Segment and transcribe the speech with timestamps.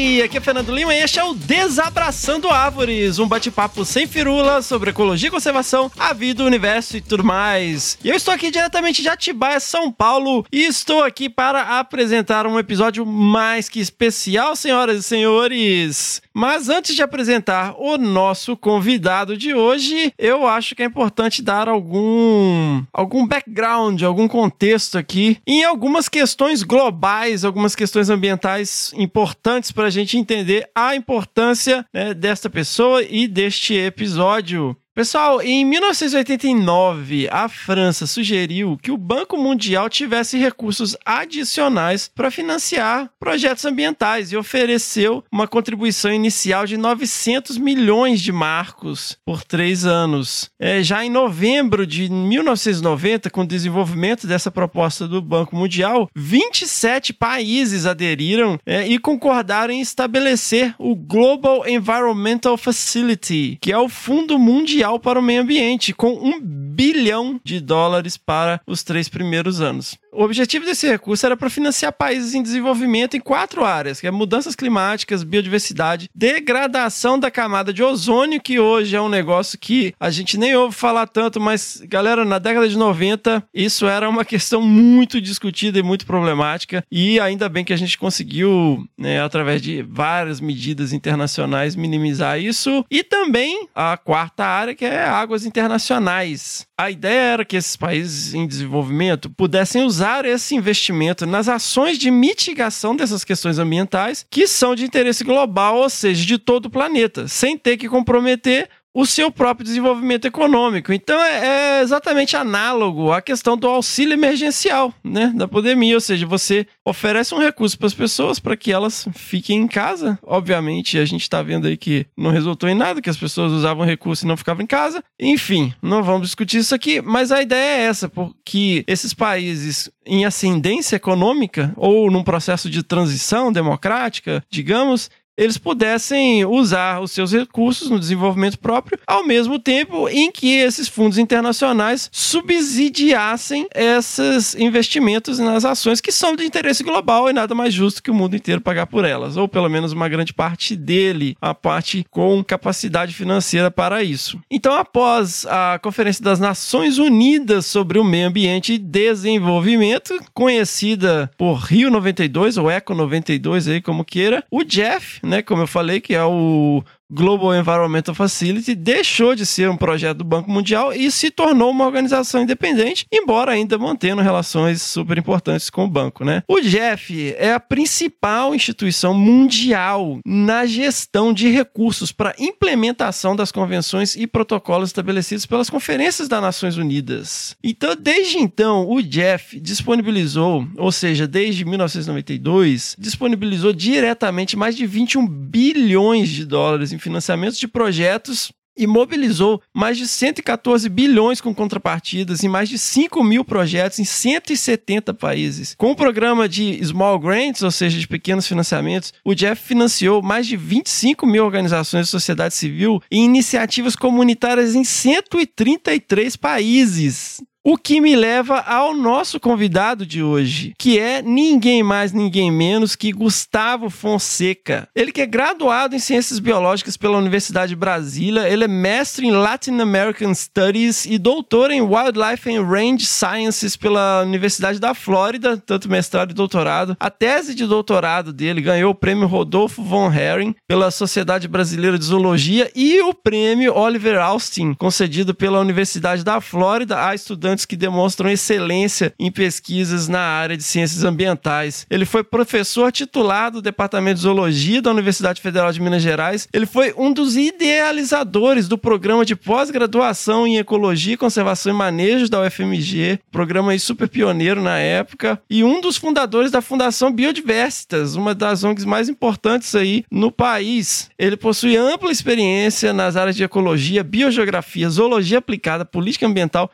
[0.00, 0.22] Howdy!
[0.22, 4.90] Aqui é Fernando Lima e este é o Desabraçando Árvores, um bate-papo sem firula sobre
[4.90, 7.98] ecologia e conservação, a vida, o universo e tudo mais.
[8.02, 12.58] E eu estou aqui diretamente de Atibaia, São Paulo, e estou aqui para apresentar um
[12.58, 16.22] episódio mais que especial, senhoras e senhores.
[16.32, 21.68] Mas antes de apresentar o nosso convidado de hoje, eu acho que é importante dar
[21.68, 29.89] algum algum background, algum contexto aqui em algumas questões globais, algumas questões ambientais importantes para
[29.90, 34.76] gente entender a importância né, desta pessoa e deste episódio.
[35.00, 43.08] Pessoal, em 1989, a França sugeriu que o Banco Mundial tivesse recursos adicionais para financiar
[43.18, 50.50] projetos ambientais e ofereceu uma contribuição inicial de 900 milhões de marcos por três anos.
[50.60, 57.14] É, já em novembro de 1990, com o desenvolvimento dessa proposta do Banco Mundial, 27
[57.14, 64.38] países aderiram é, e concordaram em estabelecer o Global Environmental Facility, que é o Fundo
[64.38, 69.98] Mundial para o meio ambiente, com um bilhão de dólares para os três primeiros anos.
[70.12, 74.10] O objetivo desse recurso era para financiar países em desenvolvimento em quatro áreas, que é
[74.10, 80.10] mudanças climáticas, biodiversidade, degradação da camada de ozônio, que hoje é um negócio que a
[80.10, 84.62] gente nem ouve falar tanto, mas galera, na década de 90, isso era uma questão
[84.62, 89.82] muito discutida e muito problemática, e ainda bem que a gente conseguiu, né, através de
[89.82, 96.66] várias medidas internacionais, minimizar isso, e também a quarta área, que é águas internacionais.
[96.80, 102.10] A ideia era que esses países em desenvolvimento pudessem usar esse investimento nas ações de
[102.10, 107.28] mitigação dessas questões ambientais que são de interesse global, ou seja, de todo o planeta,
[107.28, 110.92] sem ter que comprometer o seu próprio desenvolvimento econômico.
[110.92, 116.26] Então é, é, exatamente análogo à questão do auxílio emergencial, né, da pandemia, ou seja,
[116.26, 120.18] você oferece um recurso para as pessoas para que elas fiquem em casa.
[120.22, 123.84] Obviamente, a gente está vendo aí que não resultou em nada, que as pessoas usavam
[123.84, 125.02] recurso e não ficavam em casa.
[125.18, 130.24] Enfim, não vamos discutir isso aqui, mas a ideia é essa, porque esses países em
[130.24, 135.08] ascendência econômica ou num processo de transição democrática, digamos,
[135.40, 140.86] eles pudessem usar os seus recursos no desenvolvimento próprio, ao mesmo tempo em que esses
[140.86, 147.72] fundos internacionais subsidiassem esses investimentos nas ações que são de interesse global e nada mais
[147.72, 151.34] justo que o mundo inteiro pagar por elas, ou pelo menos uma grande parte dele,
[151.40, 154.38] a parte com capacidade financeira para isso.
[154.50, 161.54] Então, após a Conferência das Nações Unidas sobre o Meio Ambiente e Desenvolvimento, conhecida por
[161.54, 166.14] Rio 92 ou Eco 92 aí como queira, o Jeff né, como eu falei, que
[166.14, 171.30] é o Global Environmental Facility deixou de ser um projeto do Banco Mundial e se
[171.30, 176.42] tornou uma organização independente, embora ainda mantendo relações super importantes com o banco, né?
[176.46, 184.14] O Jeff é a principal instituição mundial na gestão de recursos para implementação das convenções
[184.14, 187.56] e protocolos estabelecidos pelas conferências das Nações Unidas.
[187.62, 195.26] Então, desde então, o Jeff disponibilizou, ou seja, desde 1992, disponibilizou diretamente mais de 21
[195.26, 202.42] bilhões de dólares em financiamentos de projetos e mobilizou mais de 114 bilhões com contrapartidas
[202.42, 205.74] em mais de 5 mil projetos em 170 países.
[205.76, 210.46] Com o programa de Small Grants, ou seja, de pequenos financiamentos, o Jeff financiou mais
[210.46, 217.42] de 25 mil organizações de sociedade civil e iniciativas comunitárias em 133 países.
[217.62, 222.96] O que me leva ao nosso convidado de hoje, que é ninguém mais, ninguém menos
[222.96, 224.88] que Gustavo Fonseca.
[224.96, 229.30] Ele que é graduado em Ciências Biológicas pela Universidade de Brasília, ele é mestre em
[229.30, 235.86] Latin American Studies e doutor em Wildlife and Range Sciences pela Universidade da Flórida, tanto
[235.86, 236.96] mestrado e doutorado.
[236.98, 242.06] A tese de doutorado dele ganhou o prêmio Rodolfo von Herring pela Sociedade Brasileira de
[242.06, 247.76] Zoologia e o prêmio Oliver Austin, concedido pela Universidade da Flórida a estudantes importantes que
[247.76, 251.86] demonstram excelência em pesquisas na área de ciências ambientais.
[251.90, 256.48] Ele foi professor titulado do Departamento de Zoologia da Universidade Federal de Minas Gerais.
[256.52, 262.40] Ele foi um dos idealizadores do programa de pós-graduação em Ecologia, Conservação e Manejo da
[262.42, 268.62] UFMG, programa super pioneiro na época, e um dos fundadores da Fundação Biodiversitas, uma das
[268.62, 271.10] ONGs mais importantes aí no país.
[271.18, 276.70] Ele possui ampla experiência nas áreas de ecologia, biogeografia, zoologia aplicada, política ambiental,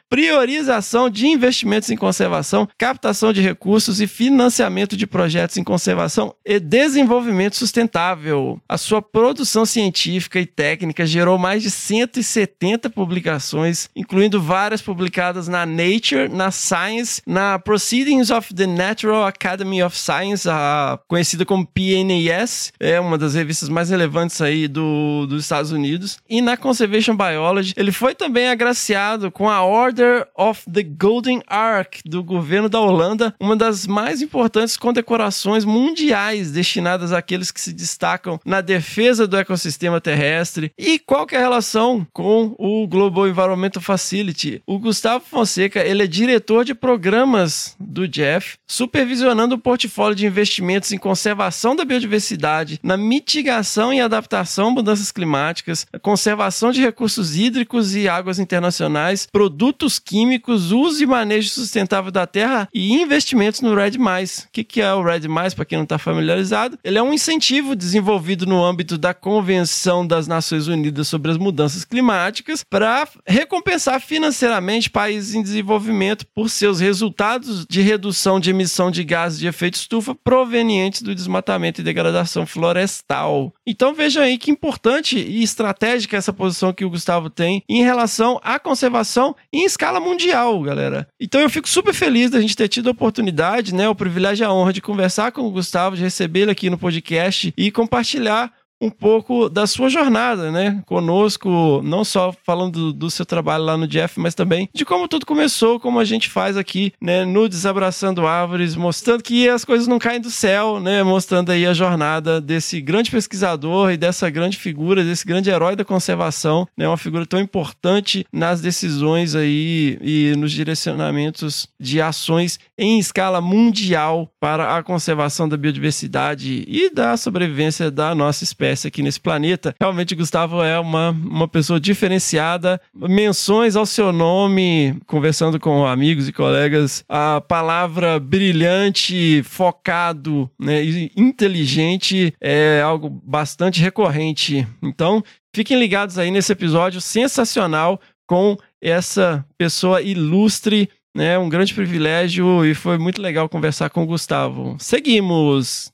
[0.66, 6.58] priorização de investimentos em conservação, captação de recursos e financiamento de projetos em conservação e
[6.58, 8.60] desenvolvimento sustentável.
[8.68, 15.64] A sua produção científica e técnica gerou mais de 170 publicações, incluindo várias publicadas na
[15.64, 22.72] Nature, na Science, na Proceedings of the Natural Academy of Science, a conhecida como PNAS,
[22.80, 27.72] é uma das revistas mais relevantes aí do, dos Estados Unidos, e na Conservation Biology.
[27.76, 33.34] Ele foi também agraciado com a Order of the Golden Ark do governo da Holanda,
[33.40, 40.00] uma das mais importantes condecorações mundiais destinadas àqueles que se destacam na defesa do ecossistema
[40.00, 40.72] terrestre.
[40.78, 44.62] E qual é a relação com o Global Environmental Facility?
[44.66, 50.92] O Gustavo Fonseca, ele é diretor de programas do Jeff, supervisionando o portfólio de investimentos
[50.92, 57.94] em conservação da biodiversidade, na mitigação e adaptação a mudanças climáticas, conservação de recursos hídricos
[57.94, 63.96] e águas internacionais, produtos químicos, uso e manejo sustentável da terra e investimentos no Red+.
[63.98, 66.78] O que, que é o Red+, para quem não está familiarizado?
[66.82, 71.84] Ele é um incentivo desenvolvido no âmbito da Convenção das Nações Unidas sobre as Mudanças
[71.84, 79.04] Climáticas para recompensar financeiramente países em desenvolvimento por seus resultados de redução de emissão de
[79.04, 83.52] gases de efeito estufa provenientes do desmatamento e degradação florestal.
[83.66, 88.40] Então veja aí que importante e estratégica essa posição que o Gustavo tem em relação
[88.42, 91.06] à conservação em escala mundial, galera.
[91.20, 94.46] Então eu fico super feliz da gente ter tido a oportunidade, né, o privilégio e
[94.46, 98.90] a honra de conversar com o Gustavo, de recebê-lo aqui no podcast e compartilhar um
[98.90, 100.82] pouco da sua jornada, né?
[100.86, 105.24] Conosco, não só falando do, seu trabalho lá no Jeff, mas também de como tudo
[105.24, 107.24] começou, como a gente faz aqui, né?
[107.24, 111.02] No Desabraçando Árvores, mostrando que as coisas não caem do céu, né?
[111.02, 115.84] Mostrando aí a jornada desse grande pesquisador e dessa grande figura, desse grande herói da
[115.84, 116.86] conservação, né?
[116.86, 124.30] Uma figura tão importante nas decisões aí e nos direcionamentos de ações em escala mundial
[124.38, 129.74] para a conservação da biodiversidade e da sobrevivência da nossa espécie espécie aqui nesse planeta.
[129.80, 132.80] Realmente, Gustavo é uma, uma pessoa diferenciada.
[132.94, 141.12] Menções ao seu nome, conversando com amigos e colegas, a palavra brilhante, focado né, e
[141.16, 144.66] inteligente é algo bastante recorrente.
[144.82, 145.22] Então,
[145.54, 151.38] fiquem ligados aí nesse episódio sensacional com essa pessoa ilustre né?
[151.38, 154.76] Um grande privilégio e foi muito legal conversar com o Gustavo.
[154.78, 155.90] Seguimos!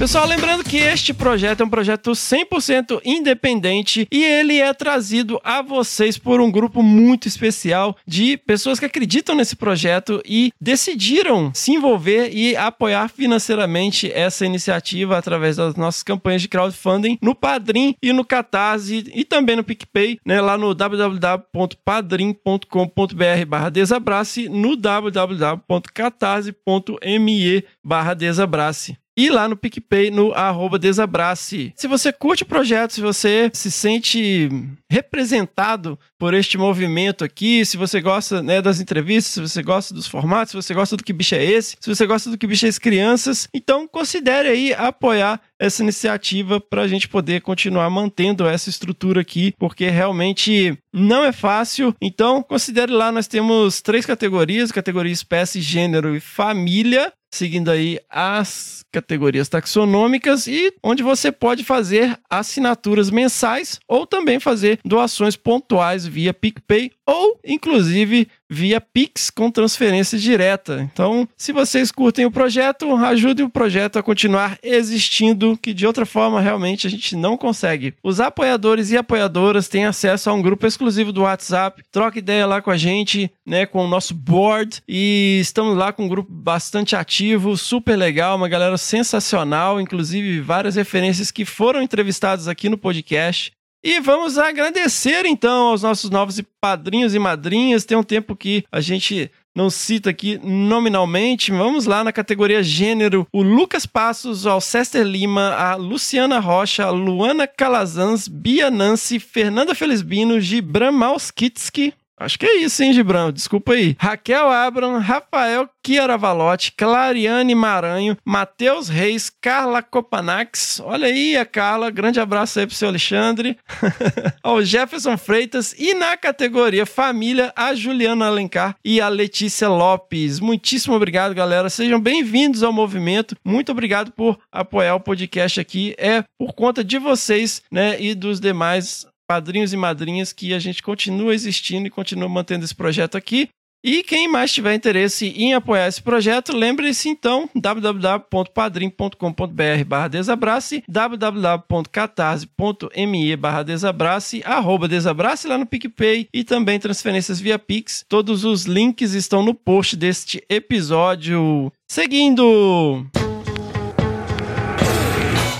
[0.00, 5.60] Pessoal, lembrando que este projeto é um projeto 100% independente e ele é trazido a
[5.60, 11.72] vocês por um grupo muito especial de pessoas que acreditam nesse projeto e decidiram se
[11.72, 18.10] envolver e apoiar financeiramente essa iniciativa através das nossas campanhas de crowdfunding no Padrim e
[18.10, 28.14] no Catarse e também no PicPay, né, lá no www.padrim.com.br barra desabrace, no www.catarse.me barra
[28.14, 31.72] desabrace e lá no PicPay, no arroba Desabrace.
[31.76, 34.48] Se você curte o projeto, se você se sente
[34.90, 40.06] representado por este movimento aqui, se você gosta né, das entrevistas, se você gosta dos
[40.06, 42.66] formatos, se você gosta do Que Bicho é Esse, se você gosta do Que Bicho
[42.66, 48.46] é Esse Crianças, então considere aí apoiar essa iniciativa para a gente poder continuar mantendo
[48.46, 51.94] essa estrutura aqui, porque realmente não é fácil.
[52.00, 58.84] Então, considere lá, nós temos três categorias: categoria espécie, gênero e família seguindo aí as
[58.92, 66.34] categorias taxonômicas e onde você pode fazer assinaturas mensais ou também fazer doações pontuais via
[66.34, 70.88] PicPay ou inclusive via Pix com transferência direta.
[70.92, 76.06] Então, se vocês curtem o projeto, ajudem o projeto a continuar existindo, que de outra
[76.06, 77.94] forma realmente a gente não consegue.
[78.02, 82.62] Os apoiadores e apoiadoras têm acesso a um grupo exclusivo do WhatsApp, troca ideia lá
[82.62, 86.94] com a gente, né, com o nosso board e estamos lá com um grupo bastante
[86.94, 93.52] ativo, super legal, uma galera sensacional, inclusive várias referências que foram entrevistadas aqui no podcast.
[93.82, 97.86] E vamos agradecer então aos nossos novos padrinhos e madrinhas.
[97.86, 101.50] Tem um tempo que a gente não cito aqui nominalmente.
[101.50, 106.90] Vamos lá na categoria gênero: o Lucas Passos, o Alcester Lima, a Luciana Rocha, a
[106.90, 113.32] Luana Calazans, Bia Nancy, Fernanda Felizbino, Gibran Malskitsky, Acho que é isso, hein, Gibran?
[113.32, 113.96] Desculpa aí.
[113.98, 120.82] Raquel Abram, Rafael Chiaravalotti, Clariane Maranho, Matheus Reis, Carla Copanax.
[120.84, 121.90] Olha aí a Carla.
[121.90, 123.56] Grande abraço aí pro seu Alexandre.
[124.44, 125.74] o Jefferson Freitas.
[125.78, 130.40] E na categoria Família, a Juliana Alencar e a Letícia Lopes.
[130.40, 131.70] Muitíssimo obrigado, galera.
[131.70, 133.34] Sejam bem-vindos ao movimento.
[133.42, 135.94] Muito obrigado por apoiar o podcast aqui.
[135.96, 140.82] É por conta de vocês, né, e dos demais padrinhos e madrinhas que a gente
[140.82, 143.48] continua existindo e continua mantendo esse projeto aqui.
[143.82, 153.36] E quem mais tiver interesse em apoiar esse projeto, lembre-se então www.padrim.com.br barra desabrace, www.catarse.me
[153.36, 158.04] barra desabrace, arroba desabrace lá no PicPay e também transferências via Pix.
[158.08, 161.72] Todos os links estão no post deste episódio.
[161.88, 163.06] Seguindo!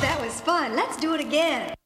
[0.00, 0.74] That was fun.
[0.74, 1.79] Let's do it again.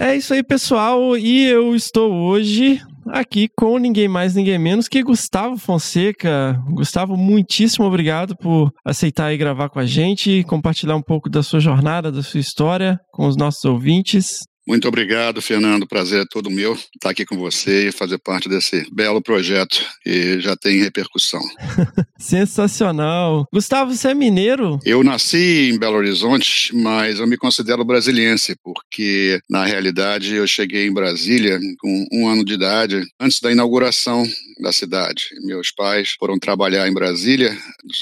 [0.01, 1.17] É isso aí, pessoal.
[1.17, 6.61] E eu estou hoje aqui com ninguém mais, ninguém menos que Gustavo Fonseca.
[6.69, 11.61] Gustavo, muitíssimo obrigado por aceitar e gravar com a gente, compartilhar um pouco da sua
[11.61, 14.41] jornada, da sua história com os nossos ouvintes.
[14.67, 15.87] Muito obrigado, Fernando.
[15.87, 20.41] Prazer é todo meu estar aqui com você e fazer parte desse belo projeto que
[20.41, 21.43] já tem repercussão.
[22.17, 23.47] Sensacional.
[23.53, 24.79] Gustavo, você é mineiro?
[24.85, 30.87] Eu nasci em Belo Horizonte, mas eu me considero brasiliense, porque na realidade eu cheguei
[30.87, 34.25] em Brasília com um ano de idade, antes da inauguração
[34.61, 35.29] da cidade.
[35.43, 37.57] Meus pais foram trabalhar em Brasília,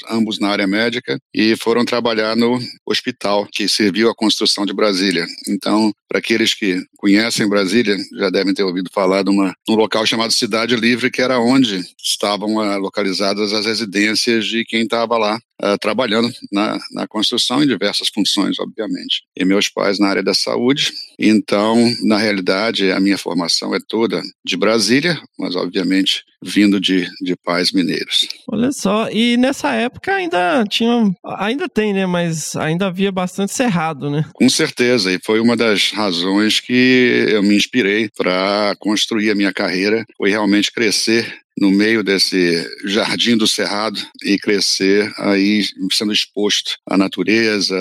[0.09, 5.25] ambos na área médica, e foram trabalhar no hospital que serviu a construção de Brasília.
[5.47, 10.05] Então, para aqueles que conhecem Brasília, já devem ter ouvido falar de uma, um local
[10.05, 15.39] chamado Cidade Livre, que era onde estavam uh, localizadas as residências de quem estava lá
[15.63, 19.23] uh, trabalhando na, na construção em diversas funções, obviamente.
[19.37, 20.91] E meus pais na área da saúde.
[21.17, 27.35] Então, na realidade, a minha formação é toda de Brasília, mas obviamente vindo de, de
[27.35, 28.27] pais mineiros.
[28.47, 32.05] Olha só, e nessa época ainda tinha, ainda tem, né?
[32.05, 34.25] Mas ainda havia bastante cerrado, né?
[34.33, 39.53] Com certeza, e foi uma das razões que eu me inspirei para construir a minha
[39.53, 46.75] carreira, foi realmente crescer no meio desse jardim do cerrado e crescer aí sendo exposto
[46.87, 47.75] à natureza,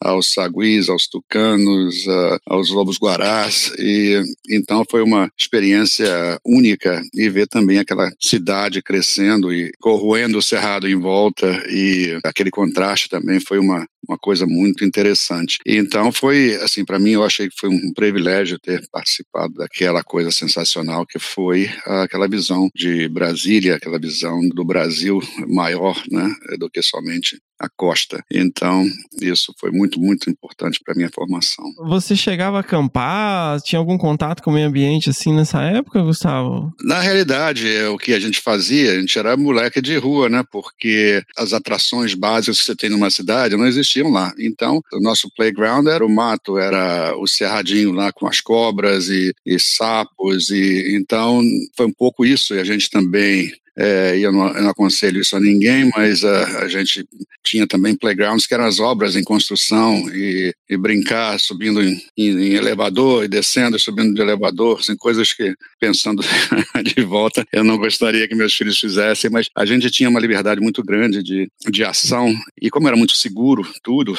[0.00, 2.06] aos saguis, aos tucanos,
[2.46, 3.72] aos lobos guarás.
[3.78, 10.42] E então foi uma experiência única e ver também aquela cidade crescendo e corroendo o
[10.42, 15.58] cerrado em volta e aquele contraste também foi uma uma coisa muito interessante.
[15.66, 20.02] E então foi, assim, para mim eu achei que foi um privilégio ter participado daquela
[20.02, 26.70] coisa sensacional que foi aquela visão de Brasília, aquela visão do Brasil maior, né, do
[26.70, 28.22] que somente a costa.
[28.30, 28.84] Então,
[29.20, 31.64] isso foi muito, muito importante para minha formação.
[31.86, 33.60] Você chegava a acampar?
[33.60, 36.72] Tinha algum contato com o meio ambiente assim nessa época, Gustavo?
[36.82, 40.42] Na realidade, é o que a gente fazia, a gente era moleque de rua, né?
[40.50, 44.32] Porque as atrações básicas que você tem numa cidade não existiam lá.
[44.38, 49.32] Então, o nosso playground era o mato, era o cerradinho lá com as cobras e,
[49.44, 51.40] e sapos e então
[51.76, 55.36] foi um pouco isso e a gente também é, eu, não, eu, não, aconselho isso
[55.36, 57.04] a ninguém, mas a, a, gente
[57.42, 62.30] tinha também playgrounds que eram as obras em construção e, e brincar subindo em, em,
[62.30, 66.22] em, elevador e descendo subindo de elevador, assim, coisas que, pensando
[66.84, 70.60] de volta, eu não gostaria que meus filhos fizessem, mas a gente tinha uma liberdade
[70.60, 72.32] muito grande de, de ação.
[72.60, 74.14] E como era muito seguro tudo,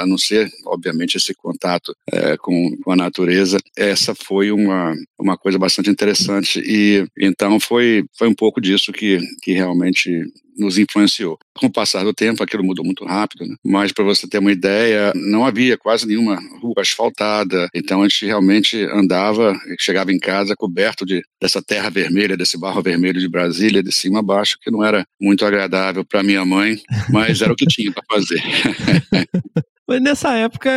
[0.00, 5.36] a não ser, obviamente, esse contato é, com, com a natureza, essa foi uma, uma
[5.36, 6.60] coisa bastante interessante.
[6.64, 10.24] E então foi, foi um pouco disso isso que, que realmente
[10.56, 11.38] nos influenciou.
[11.58, 13.56] Com o passar do tempo, aquilo mudou muito rápido, né?
[13.62, 18.24] mas para você ter uma ideia, não havia quase nenhuma rua asfaltada, então a gente
[18.24, 23.82] realmente andava, chegava em casa coberto de, dessa terra vermelha, desse barro vermelho de Brasília,
[23.82, 27.56] de cima a baixo, que não era muito agradável para minha mãe, mas era o
[27.56, 28.42] que tinha para fazer.
[29.88, 30.70] Mas nessa época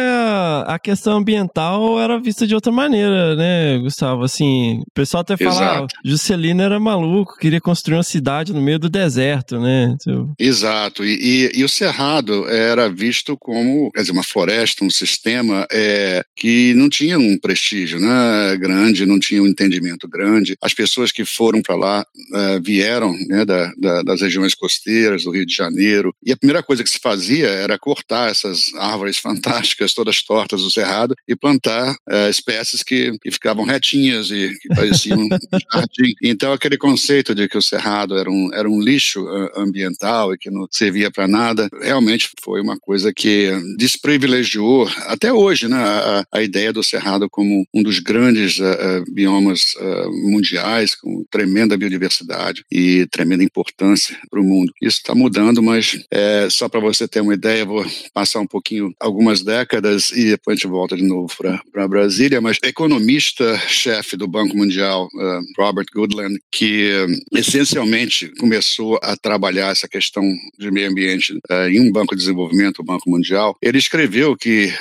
[0.68, 4.24] a questão ambiental era vista de outra maneira, né, Gustavo?
[4.24, 8.90] Assim, o pessoal até falava, Juscelino era maluco, queria construir uma cidade no meio do
[8.90, 9.96] deserto, né?
[10.00, 10.34] Então...
[10.38, 11.04] Exato.
[11.04, 16.24] E, e, e, o Cerrado era visto como, quer dizer, uma floresta, um sistema é,
[16.36, 20.56] que não tinha um prestígio né, grande, não tinha um entendimento grande.
[20.62, 25.32] As pessoas que foram para lá é, vieram né, da, da, das regiões costeiras do
[25.32, 26.14] Rio de Janeiro.
[26.24, 30.62] E a primeira coisa que se fazia era cortar essas árvores árvores fantásticas, todas tortas
[30.62, 35.30] do cerrado, e plantar uh, espécies que, que, ficavam retinhas e que pareciam um
[35.74, 36.14] jardim.
[36.22, 40.38] Então, aquele conceito de que o cerrado era um, era um lixo uh, ambiental e
[40.38, 46.26] que não servia para nada, realmente foi uma coisa que desprivilegiou, até hoje, né, a,
[46.32, 49.76] a ideia do cerrado como um dos grandes uh, biomas
[50.24, 54.74] mundiais, com tremenda biodiversidade e tremenda importância para o mundo.
[54.82, 58.89] Isso está mudando, mas é, só para você ter uma ideia, vou passar um pouquinho
[59.00, 61.32] algumas décadas e depois a gente volta de novo
[61.72, 69.16] para Brasília, mas economista-chefe do Banco Mundial, uh, Robert Goodland, que uh, essencialmente começou a
[69.16, 70.24] trabalhar essa questão
[70.58, 74.72] de meio ambiente uh, em um banco de desenvolvimento, o Banco Mundial, ele escreveu que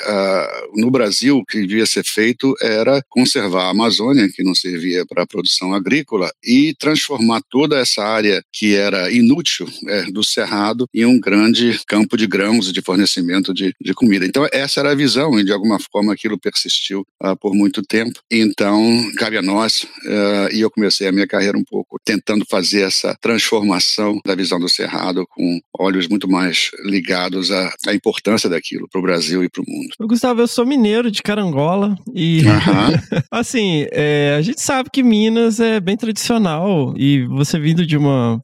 [0.74, 5.22] no Brasil o que devia ser feito era conservar a Amazônia, que não servia para
[5.22, 11.04] a produção agrícola, e transformar toda essa área que era inútil é, do Cerrado em
[11.04, 14.24] um grande campo de grãos de fornecimento de, de comida.
[14.24, 18.20] Então, essa era a visão, e de alguma forma aquilo persistiu uh, por muito tempo.
[18.30, 18.80] Então,
[19.16, 23.16] cabe a nós, uh, e eu comecei a minha carreira um pouco tentando fazer essa
[23.20, 29.00] transformação da visão do Cerrado com olhos muito mais ligados à, à importância daquilo para
[29.00, 29.88] o Brasil e para o mundo.
[30.00, 32.42] Gustavo, eu sou mineiro de Carangola e,
[33.30, 38.40] assim, é, a gente sabe que Minas é bem tradicional e você vindo de uma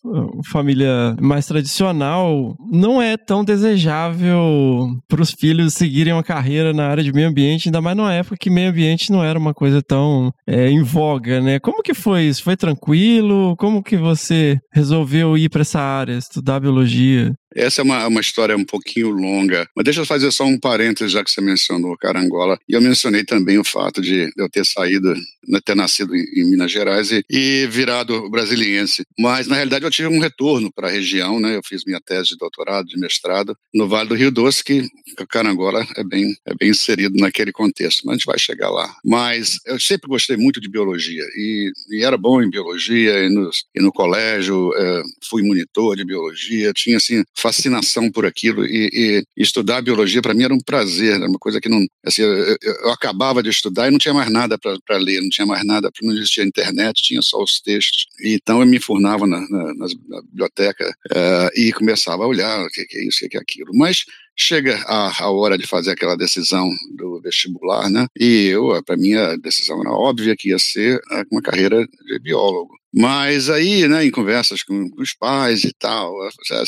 [0.51, 7.05] família mais tradicional não é tão desejável para os filhos seguirem uma carreira na área
[7.05, 10.33] de meio ambiente, ainda mais numa época que meio ambiente não era uma coisa tão
[10.47, 11.61] é, em voga, né?
[11.61, 12.43] Como que foi isso?
[12.43, 13.55] Foi tranquilo?
[13.59, 17.35] Como que você resolveu ir para essa área, estudar biologia?
[17.55, 21.13] Essa é uma, uma história um pouquinho longa, mas deixa eu fazer só um parênteses,
[21.13, 22.59] já que você mencionou Carangola.
[22.69, 25.15] E eu mencionei também o fato de eu ter saído,
[25.49, 29.05] né, ter nascido em, em Minas Gerais e, e, virado brasiliense.
[29.19, 31.57] Mas, na realidade, eu tive um retorno para a região, né?
[31.57, 34.89] Eu fiz minha tese de doutorado, de mestrado, no Vale do Rio Doce, que
[35.29, 38.95] Carangola é bem, é bem inserido naquele contexto, mas a gente vai chegar lá.
[39.05, 43.65] Mas eu sempre gostei muito de biologia e, e era bom em biologia e, nos,
[43.75, 48.89] e no colégio é, fui monitor de biologia, tinha, assim, fascinação por aquilo e,
[49.37, 52.57] e estudar biologia para mim era um prazer, era uma coisa que não, assim, eu,
[52.63, 55.91] eu, acabava de estudar e não tinha mais nada para ler, não tinha mais nada,
[56.03, 58.07] não existia internet, tinha só os textos.
[58.21, 59.75] E, então eu me enfurnava na, na,
[60.09, 63.41] na biblioteca uh, e começava a olhar o que, que é isso, o que é
[63.41, 63.73] aquilo.
[63.75, 68.07] Mas chega a, a, hora de fazer aquela decisão do vestibular, né?
[68.19, 70.99] E eu, para mim, a decisão era óbvia que ia ser
[71.31, 72.75] uma carreira de biólogo.
[72.97, 76.15] Mas aí, né, em conversas com, os pais e tal,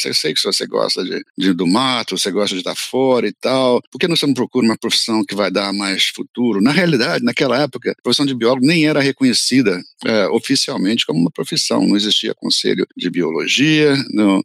[0.04, 3.32] eu sei que você gosta de, de, do mato, você gosta de estar fora e
[3.32, 6.60] tal, por que você não procura uma profissão que vai dar mais futuro?
[6.60, 11.30] Na realidade, naquela época, a profissão de biólogo nem era reconhecida é, oficialmente como uma
[11.30, 14.42] profissão, não existia conselho de biologia, não,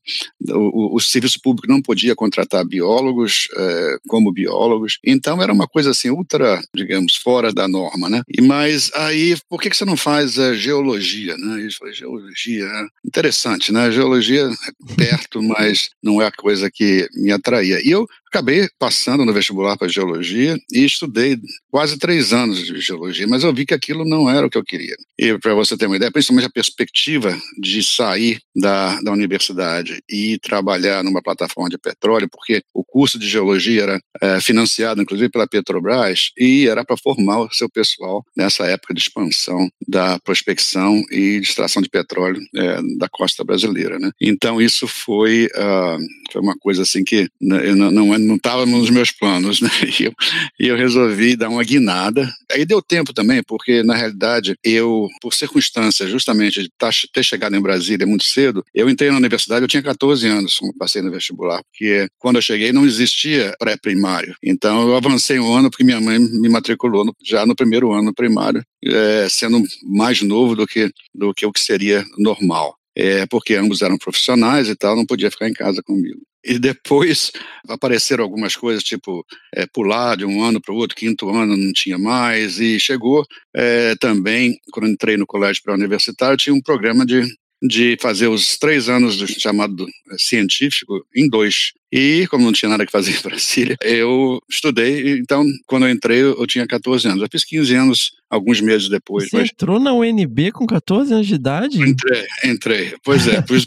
[0.49, 5.91] o, o, serviço público não podia contratar biólogos é, como biólogos, então era uma coisa
[5.91, 8.21] assim ultra, digamos, fora da norma, né?
[8.29, 11.70] E mas aí, por que que você não faz a geologia, né?
[11.73, 12.67] Eu falei, geologia,
[13.05, 13.91] interessante, né?
[13.91, 17.79] Geologia é perto, mas não é a coisa que me atraía.
[17.81, 21.37] E eu Acabei passando no vestibular para geologia e estudei
[21.69, 24.63] quase três anos de geologia, mas eu vi que aquilo não era o que eu
[24.63, 24.95] queria.
[25.19, 30.39] E para você ter uma ideia, principalmente a perspectiva de sair da, da universidade e
[30.39, 35.45] trabalhar numa plataforma de petróleo, porque o curso de geologia era é, financiado, inclusive, pela
[35.45, 41.41] Petrobras e era para formar o seu pessoal nessa época de expansão da prospecção e
[41.41, 43.99] extração de petróleo é, da costa brasileira.
[43.99, 44.09] Né?
[44.21, 45.97] Então, isso foi, uh,
[46.31, 49.69] foi uma coisa assim que não, não é não estava nos meus planos, né?
[50.01, 50.13] E eu,
[50.59, 52.31] e eu resolvi dar uma guinada.
[52.51, 57.55] Aí deu tempo também, porque na realidade eu, por circunstâncias justamente de tá, ter chegado
[57.55, 61.11] em Brasília muito cedo, eu entrei na universidade, eu tinha 14 anos quando passei no
[61.11, 64.35] vestibular, porque quando eu cheguei não existia pré-primário.
[64.41, 68.13] Então eu avancei um ano porque minha mãe me matriculou no, já no primeiro ano
[68.13, 72.75] primário, é, sendo mais novo do que, do que o que seria normal.
[72.95, 76.19] É, porque ambos eram profissionais e tal, não podia ficar em casa comigo.
[76.43, 77.31] E depois
[77.67, 81.71] apareceram algumas coisas, tipo é, pular de um ano para o outro, quinto ano não
[81.71, 83.25] tinha mais, e chegou
[83.55, 87.23] é, também, quando entrei no colégio pré-universitário, tinha um programa de,
[87.61, 89.85] de fazer os três anos do chamado
[90.17, 91.73] científico em dois.
[91.91, 95.17] E, como não tinha nada que fazer em Brasília, eu estudei.
[95.17, 97.21] Então, quando eu entrei, eu tinha 14 anos.
[97.21, 99.29] Eu fiz 15 anos alguns meses depois.
[99.29, 99.49] Você mas...
[99.49, 101.81] entrou na UNB com 14 anos de idade?
[101.81, 102.95] Entrei, entrei.
[103.03, 103.57] Pois é, por,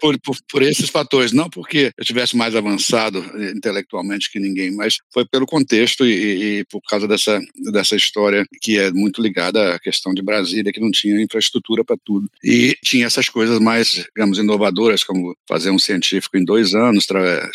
[0.00, 1.30] por, por, por, esses fatores.
[1.30, 3.24] Não porque eu tivesse mais avançado
[3.56, 7.40] intelectualmente que ninguém, mas foi pelo contexto e, e, por causa dessa,
[7.72, 11.96] dessa história que é muito ligada à questão de Brasília, que não tinha infraestrutura para
[12.04, 12.28] tudo.
[12.42, 17.06] E tinha essas coisas mais, digamos, inovadoras, como fazer um científico em dois anos,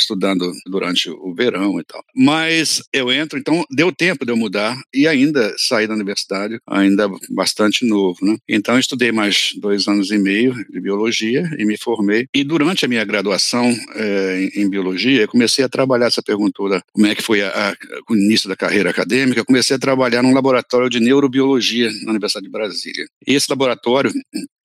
[0.06, 2.04] estudando durante o verão e tal.
[2.16, 7.10] Mas eu entro, então deu tempo de eu mudar e ainda sair da universidade, ainda
[7.30, 8.38] bastante novo, né?
[8.48, 12.28] Então estudei mais dois anos e meio de biologia e me formei.
[12.34, 16.56] E durante a minha graduação eh, em, em, biologia, eu comecei a trabalhar, essa pergunta
[16.94, 17.76] como é que foi a, a,
[18.10, 22.46] o início da carreira acadêmica, eu comecei a trabalhar num laboratório de neurobiologia na Universidade
[22.46, 23.06] de Brasília.
[23.28, 24.12] E esse laboratório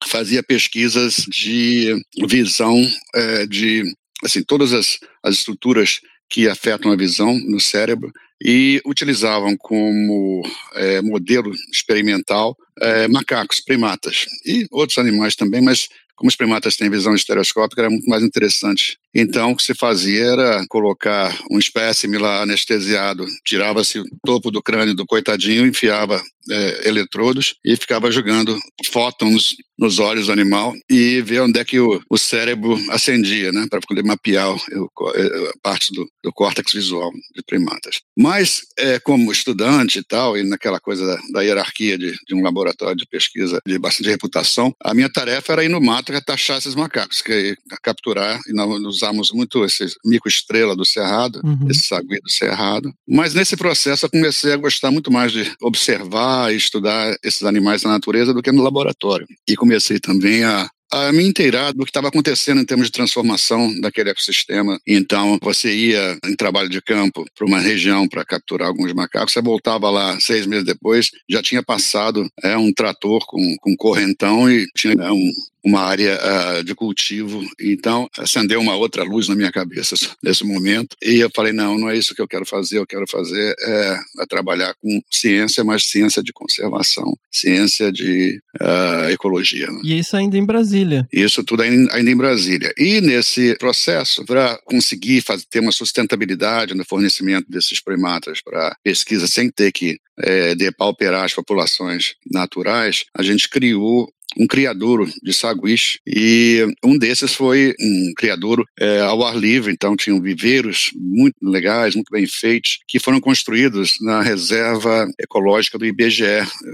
[0.07, 1.95] fazia pesquisas de
[2.27, 2.81] visão
[3.15, 3.83] eh, de
[4.23, 8.11] assim, todas as, as estruturas que afetam a visão no cérebro
[8.43, 10.41] e utilizavam como
[10.73, 15.87] é, modelo experimental é, macacos, primatas e outros animais também, mas
[16.21, 18.95] como os primatas têm visão estereoscópica, era muito mais interessante.
[19.11, 24.61] Então, o que se fazia era colocar um espécime lá anestesiado, tirava-se o topo do
[24.61, 28.57] crânio do coitadinho, enfiava é, eletrodos e ficava jogando
[28.91, 33.65] fótons nos olhos do animal e ver onde é que o, o cérebro acendia, né,
[33.67, 37.99] para poder mapear o, a parte do, do córtex visual de primatas.
[38.15, 42.43] Mas, é, como estudante e tal, e naquela coisa da, da hierarquia de, de, um
[42.43, 46.59] laboratório de pesquisa de bastante reputação, a minha tarefa era ir no mato e taxar
[46.59, 51.67] esses macacos, que é capturar, e nós usamos muito esse mico-estrela do cerrado, uhum.
[51.67, 52.93] esse sagui do cerrado.
[53.07, 57.83] Mas nesse processo eu comecei a gostar muito mais de observar e estudar esses animais
[57.83, 59.27] na natureza do que no laboratório.
[59.47, 63.79] E comecei também a a me inteirar do que estava acontecendo em termos de transformação
[63.79, 64.77] daquele ecossistema.
[64.85, 69.41] Então, você ia em trabalho de campo para uma região para capturar alguns macacos, você
[69.41, 74.67] voltava lá seis meses depois, já tinha passado é, um trator com, com correntão e
[74.75, 75.31] tinha é, um,
[75.63, 77.41] uma área uh, de cultivo.
[77.59, 80.95] Então, acendeu uma outra luz na minha cabeça nesse momento.
[81.01, 82.79] E eu falei: não, não é isso que eu quero fazer.
[82.79, 89.09] Eu quero fazer é, é trabalhar com ciência, mas ciência de conservação, ciência de uh,
[89.09, 89.67] ecologia.
[89.67, 89.81] Né?
[89.83, 91.07] E isso ainda em Brasília?
[91.11, 92.73] Isso tudo ainda, ainda em Brasília.
[92.77, 99.27] E nesse processo, para conseguir fazer, ter uma sustentabilidade no fornecimento desses primatas para pesquisa
[99.27, 105.99] sem ter que é, depauperar as populações naturais, a gente criou um criadouro de saguis
[106.05, 111.95] e um desses foi um criadouro é, ao ar livre, então tinham viveiros muito legais,
[111.95, 116.23] muito bem feitos, que foram construídos na reserva ecológica do IBGE.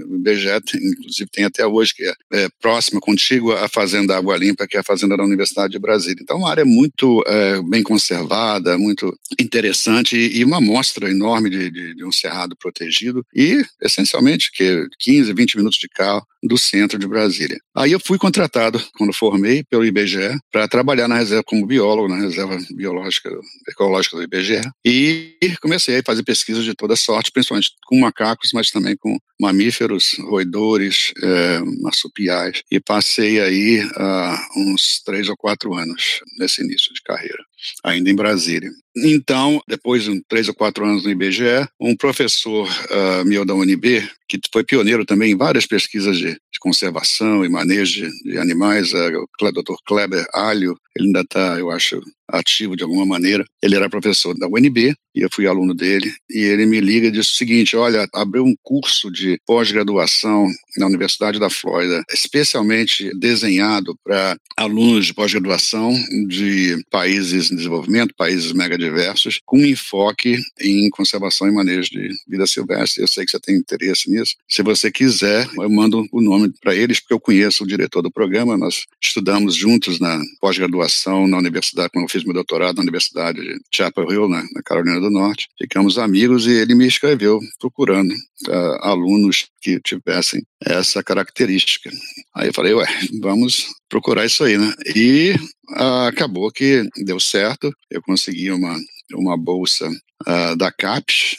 [0.08, 4.36] O IBGE, tem, inclusive, tem até hoje, que é, é próxima, contígua à Fazenda Água
[4.36, 6.22] Limpa, que é a Fazenda da Universidade de Brasília.
[6.22, 11.70] Então, uma área muito é, bem conservada, muito interessante e, e uma amostra enorme de,
[11.70, 16.98] de, de um cerrado protegido e, essencialmente, que 15, 20 minutos de carro do centro
[16.98, 17.47] de Brasília.
[17.48, 17.60] Brasília.
[17.74, 22.20] Aí eu fui contratado, quando formei, pelo IBGE, para trabalhar na reserva como biólogo, na
[22.20, 23.30] reserva biológica,
[23.68, 24.60] ecológica do IBGE.
[24.84, 30.16] E comecei a fazer pesquisas de toda sorte, principalmente com macacos, mas também com mamíferos,
[30.20, 32.62] roedores, é, marsupiais.
[32.70, 37.47] E passei aí uh, uns três ou quatro anos nesse início de carreira
[37.84, 38.70] ainda em Brasília.
[38.96, 44.08] Então, depois de três ou quatro anos no IBGE, um professor uh, meu da UNB,
[44.28, 48.92] que foi pioneiro também em várias pesquisas de, de conservação e manejo de, de animais,
[48.92, 49.74] uh, o Dr.
[49.86, 53.44] Kleber Alho, ele ainda está, eu acho, ativo de alguma maneira.
[53.62, 56.12] Ele era professor da UNB e eu fui aluno dele.
[56.30, 60.86] E ele me liga e diz o seguinte: Olha, abriu um curso de pós-graduação na
[60.86, 65.92] Universidade da Flórida, especialmente desenhado para alunos de pós-graduação
[66.28, 73.02] de países em desenvolvimento, países megadiversos, com enfoque em conservação e manejo de vida silvestre.
[73.02, 74.34] Eu sei que você tem interesse nisso.
[74.48, 78.10] Se você quiser, eu mando o nome para eles, porque eu conheço o diretor do
[78.10, 78.56] programa.
[78.56, 83.60] Nós estudamos juntos na pós-graduação na universidade, quando eu fiz meu doutorado na Universidade de
[83.72, 85.48] Chapel Hill, na, na Carolina do Norte.
[85.56, 91.90] Ficamos amigos e ele me escreveu procurando uh, alunos que tivessem essa característica.
[92.34, 92.86] Aí eu falei, ué,
[93.20, 94.74] vamos procurar isso aí, né?
[94.94, 95.34] E
[95.70, 98.76] uh, acabou que deu certo, eu consegui uma,
[99.14, 101.36] uma bolsa uh, da CAPES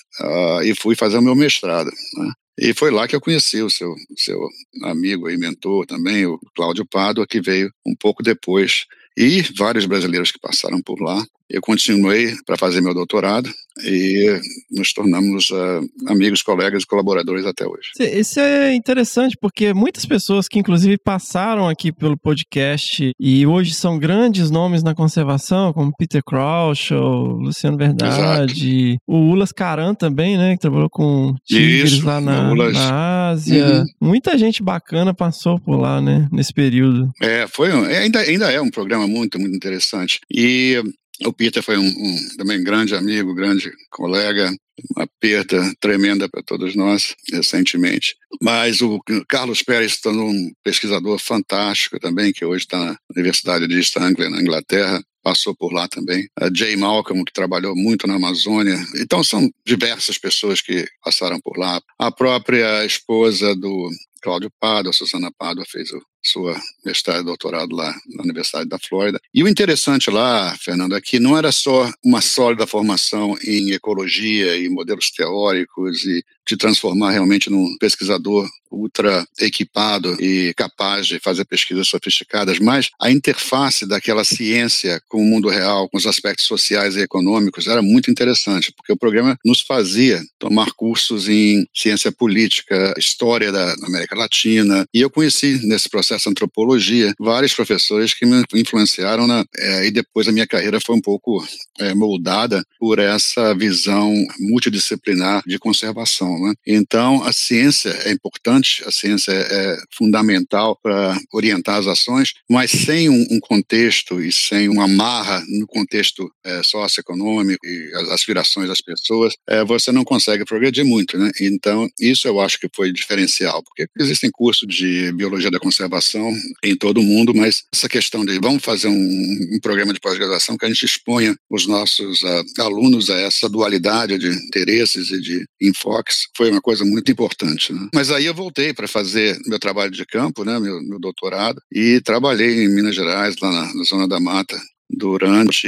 [0.63, 1.91] e fui fazer o meu mestrado.
[2.17, 2.31] Né?
[2.61, 4.37] E foi lá que eu conheci o seu, seu
[4.83, 8.85] amigo e mentor também, o Cláudio Pádua, que veio um pouco depois,
[9.19, 11.21] e vários brasileiros que passaram por lá.
[11.49, 13.49] Eu continuei para fazer meu doutorado
[13.83, 17.91] e nos tornamos uh, amigos, colegas e colaboradores até hoje.
[17.99, 23.97] Isso é interessante porque muitas pessoas que inclusive passaram aqui pelo podcast e hoje são
[23.97, 29.01] grandes nomes na conservação, como Peter Crouch, Luciano Verdade, Exato.
[29.07, 33.65] o Ulas Caran também, né, que trabalhou com tigres Isso, lá na, na Ásia.
[33.65, 33.85] Uhum.
[34.09, 37.09] Muita gente bacana passou por lá, né, nesse período.
[37.21, 40.19] É, foi um, ainda, ainda é um programa muito, muito interessante.
[40.29, 40.81] E
[41.25, 44.53] o Peter foi um, um também grande amigo, grande colega,
[44.95, 48.15] uma perda tremenda para todos nós recentemente.
[48.41, 53.75] Mas o Carlos Pérez tornou um pesquisador fantástico também, que hoje está na Universidade de
[53.75, 56.27] East Anglia, na Inglaterra, passou por lá também.
[56.39, 58.77] A Jay Malcolm, que trabalhou muito na Amazônia.
[58.95, 61.81] Então, são diversas pessoas que passaram por lá.
[61.97, 67.75] A própria esposa do Cláudio Pádua, a Susana Pádua fez o sua mestrado e doutorado
[67.75, 69.19] lá na Universidade da Flórida.
[69.33, 74.57] E o interessante lá, Fernando, é que não era só uma sólida formação em ecologia
[74.57, 81.45] e modelos teóricos e te transformar realmente num pesquisador ultra equipado e capaz de fazer
[81.45, 86.95] pesquisas sofisticadas, mas a interface daquela ciência com o mundo real, com os aspectos sociais
[86.95, 92.93] e econômicos, era muito interessante, porque o programa nos fazia tomar cursos em ciência política,
[92.97, 99.27] história da América Latina, e eu conheci nesse processo antropologia vários professores que me influenciaram
[99.27, 101.45] na, é, e depois a minha carreira foi um pouco
[101.79, 106.39] é, moldada por essa visão multidisciplinar de conservação.
[106.39, 106.53] Né?
[106.65, 112.71] Então, a ciência é importante, a ciência é, é fundamental para orientar as ações, mas
[112.71, 118.67] sem um, um, contexto e sem uma marra no contexto é, socioeconômico e as aspirações
[118.67, 121.17] das pessoas, é, você não consegue progredir muito.
[121.17, 121.31] Né?
[121.41, 126.33] Então, isso eu acho que foi diferencial, porque existem cursos de biologia da conservação
[126.63, 130.57] em todo o mundo, mas essa questão de vamos fazer um, um programa de pós-graduação
[130.57, 135.45] que a gente exponha os nossos uh, alunos a essa dualidade de interesses e de
[135.61, 137.73] enfoques foi uma coisa muito importante.
[137.73, 137.89] Né?
[137.93, 142.01] Mas aí eu voltei para fazer meu trabalho de campo, né, meu, meu, doutorado, e
[142.01, 144.59] trabalhei em Minas Gerais, lá na, na Zona da Mata,
[144.89, 145.67] durante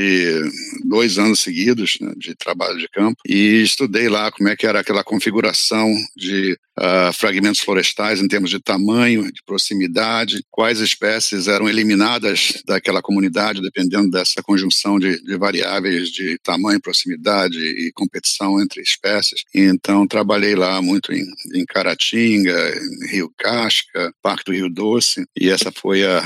[0.83, 4.79] dois anos seguidos né, de trabalho de campo e estudei lá como é que era
[4.79, 11.69] aquela configuração de uh, fragmentos florestais em termos de tamanho, de proximidade, quais espécies eram
[11.69, 18.81] eliminadas daquela comunidade dependendo dessa conjunção de, de variáveis de tamanho, proximidade e competição entre
[18.81, 19.43] espécies.
[19.53, 25.49] Então trabalhei lá muito em, em Caratinga, em Rio Casca, Parque do Rio Doce e
[25.49, 26.23] essa foi a,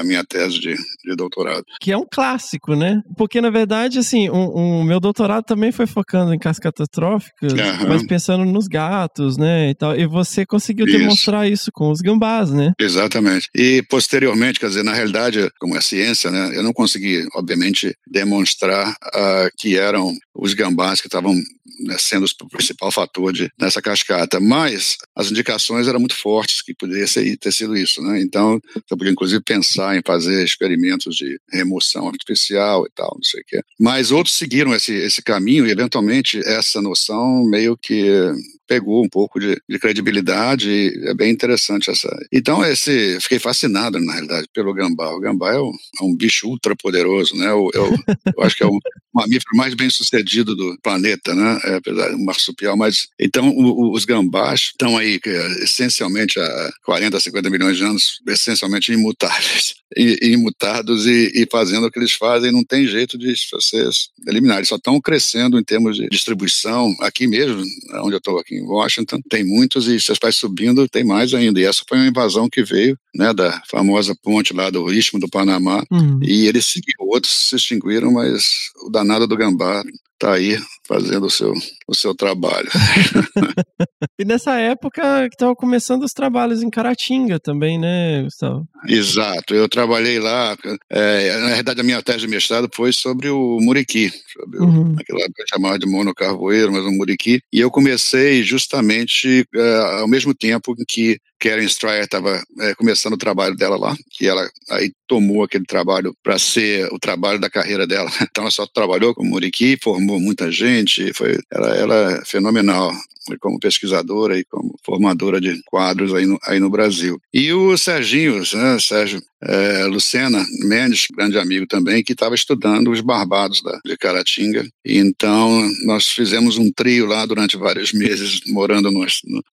[0.00, 1.64] a minha tese de, de doutorado.
[1.80, 3.02] Que é um clássico, né?
[3.14, 7.52] Porque, na verdade, assim, o um, um, meu doutorado também foi focando em cascatas tróficas,
[7.52, 7.88] uhum.
[7.88, 9.68] mas pensando nos gatos, né?
[9.68, 10.96] E, tal, e você conseguiu isso.
[10.96, 12.72] demonstrar isso com os gambás, né?
[12.80, 13.50] Exatamente.
[13.54, 16.56] E posteriormente, quer dizer, na realidade, como é ciência, né?
[16.56, 21.34] Eu não consegui, obviamente, demonstrar uh, que eram os gambás que estavam
[21.80, 24.40] né, sendo o principal fator de, nessa cascata.
[24.40, 28.00] Mas as indicações eram muito fortes que poderia ser, ter sido isso.
[28.02, 28.20] Né?
[28.20, 33.40] Então, você podia inclusive pensar em fazer experimentos de remoção artificial e tal, não sei
[33.40, 33.60] o quê.
[33.78, 38.32] Mas outros seguiram esse, esse caminho e, eventualmente, essa noção meio que
[38.66, 42.08] pegou um pouco de, de credibilidade e é bem interessante essa.
[42.32, 45.10] Então, esse, fiquei fascinado, na realidade, pelo gambá.
[45.10, 47.46] O gambá é um, é um bicho ultra poderoso, né?
[47.46, 47.94] Eu, eu,
[48.36, 48.78] eu acho que é o
[49.14, 51.60] mamífero mais bem sucedido do planeta, né?
[51.64, 55.20] É, apesar do marsupial, mas então o, o, os gambás estão aí
[55.62, 59.74] essencialmente há 40, 50 milhões de anos, essencialmente imutáveis,
[60.22, 64.58] imutados e, e fazendo o que eles fazem, não tem jeito de vocês eliminar.
[64.58, 66.94] Eles só estão crescendo em termos de distribuição.
[67.00, 67.62] Aqui mesmo,
[68.02, 71.60] onde eu estou, aqui em Washington, tem muitos e se vai subindo, tem mais ainda.
[71.60, 75.28] E essa foi uma invasão que veio né, da famosa ponte lá do Istmo do
[75.28, 75.84] Panamá.
[75.90, 76.18] Uhum.
[76.22, 79.82] E eles seguiram, outros se extinguiram, mas o danado do gambá
[80.14, 81.52] está aí fazendo o seu,
[81.88, 82.68] o seu trabalho.
[84.18, 88.66] e nessa época que estava começando os trabalhos em Caratinga também, né, Gustavo?
[88.88, 90.56] Exato, eu trabalhei lá,
[90.90, 94.94] é, na verdade a minha tese de mestrado foi sobre o muriqui, sobre uhum.
[94.94, 100.00] o, aquilo que eu chamava de monocarvoeiro, mas o muriqui, e eu comecei justamente é,
[100.00, 104.48] ao mesmo tempo que Karen Stryer estava é, começando o trabalho dela lá, que ela
[104.70, 108.10] aí tomou aquele trabalho para ser o trabalho da carreira dela.
[108.36, 110.75] Então ela só trabalhou com Muriqui, formou muita gente,
[111.14, 111.76] foi, ela,
[112.12, 112.92] é fenomenal
[113.40, 117.18] como pesquisadora e como formadora de quadros aí no, aí no Brasil.
[117.32, 123.00] E o Serginho, né, Sérgio é, Lucena Mendes, grande amigo também, que estava estudando os
[123.00, 124.66] Barbados da, de Caratinga.
[124.84, 129.06] Então nós fizemos um trio lá durante vários meses, morando no,